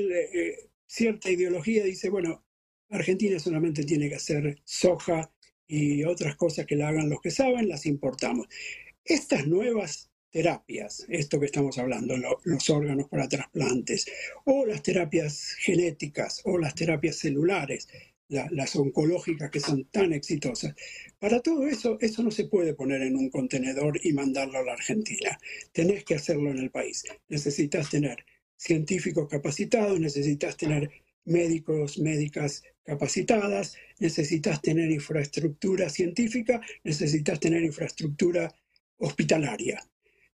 [0.88, 2.44] cierta ideología dice, bueno,
[2.90, 5.30] Argentina solamente tiene que hacer soja
[5.66, 8.46] y otras cosas que la hagan los que saben, las importamos.
[9.04, 14.06] Estas nuevas terapias, esto que estamos hablando, los órganos para trasplantes,
[14.44, 17.88] o las terapias genéticas, o las terapias celulares,
[18.28, 20.74] las oncológicas que son tan exitosas.
[21.18, 24.72] Para todo eso, eso no se puede poner en un contenedor y mandarlo a la
[24.72, 25.38] Argentina.
[25.72, 27.04] Tenés que hacerlo en el país.
[27.28, 28.24] Necesitas tener
[28.56, 30.90] científicos capacitados, necesitas tener
[31.24, 38.54] médicos, médicas capacitadas, necesitas tener infraestructura científica, necesitas tener infraestructura
[38.98, 39.80] hospitalaria.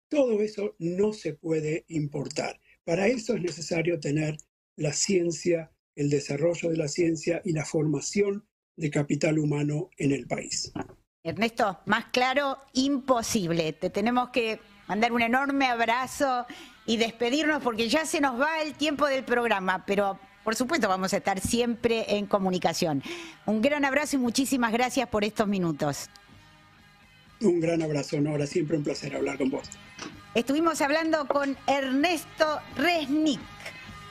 [0.09, 2.61] Todo eso no se puede importar.
[2.85, 4.37] Para eso es necesario tener
[4.77, 10.27] la ciencia, el desarrollo de la ciencia y la formación de capital humano en el
[10.27, 10.73] país.
[11.23, 13.75] Ernesto, más claro, imposible.
[13.75, 16.47] Te tenemos que mandar un enorme abrazo
[16.87, 21.13] y despedirnos porque ya se nos va el tiempo del programa, pero por supuesto vamos
[21.13, 23.03] a estar siempre en comunicación.
[23.47, 26.09] Un gran abrazo y muchísimas gracias por estos minutos.
[27.41, 28.47] Un gran abrazo, Nora.
[28.47, 29.69] Siempre un placer hablar con vos.
[30.35, 33.41] Estuvimos hablando con Ernesto Resnick.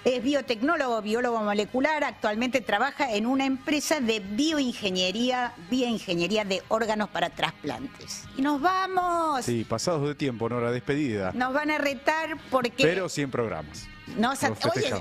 [0.05, 7.29] Es biotecnólogo, biólogo molecular, actualmente trabaja en una empresa de bioingeniería, bioingeniería de órganos para
[7.29, 8.23] trasplantes.
[8.37, 9.43] Y nos vamos.
[9.43, 11.33] Sí, pasados de tiempo, Nora, despedida.
[11.33, 12.83] Nos van a retar porque...
[12.83, 13.87] Pero 100 programas.
[14.17, 14.33] No,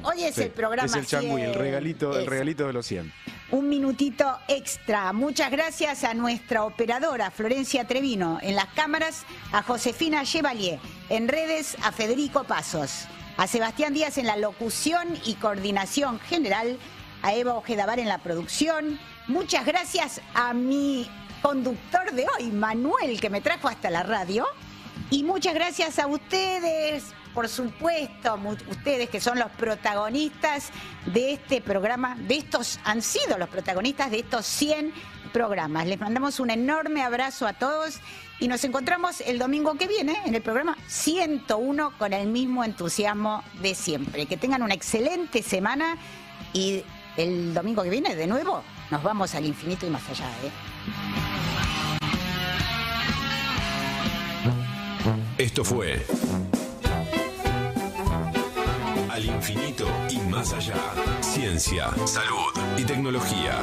[0.02, 3.12] hoy, es, el programa Es el changui, el regalito, el regalito de los 100.
[3.50, 5.12] Un minutito extra.
[5.12, 8.38] Muchas gracias a nuestra operadora Florencia Trevino.
[8.42, 10.78] En las cámaras, a Josefina Chevalier.
[11.08, 13.06] En redes, a Federico Pasos.
[13.36, 16.78] A Sebastián Díaz en la locución y coordinación general.
[17.22, 18.98] A Eva Ojedabar en la producción.
[19.26, 21.08] Muchas gracias a mi
[21.42, 24.46] conductor de hoy, Manuel, que me trajo hasta la radio.
[25.10, 28.38] Y muchas gracias a ustedes por supuesto,
[28.70, 30.70] ustedes que son los protagonistas
[31.06, 34.92] de este programa, de estos han sido los protagonistas de estos 100
[35.32, 35.86] programas.
[35.86, 38.00] Les mandamos un enorme abrazo a todos
[38.40, 43.42] y nos encontramos el domingo que viene en el programa 101 con el mismo entusiasmo
[43.60, 44.26] de siempre.
[44.26, 45.96] Que tengan una excelente semana
[46.52, 46.82] y
[47.16, 50.28] el domingo que viene de nuevo nos vamos al infinito y más allá.
[50.44, 50.50] ¿eh?
[55.38, 56.04] Esto fue
[59.18, 60.76] al infinito y más allá.
[61.20, 63.58] Ciencia, salud y tecnología.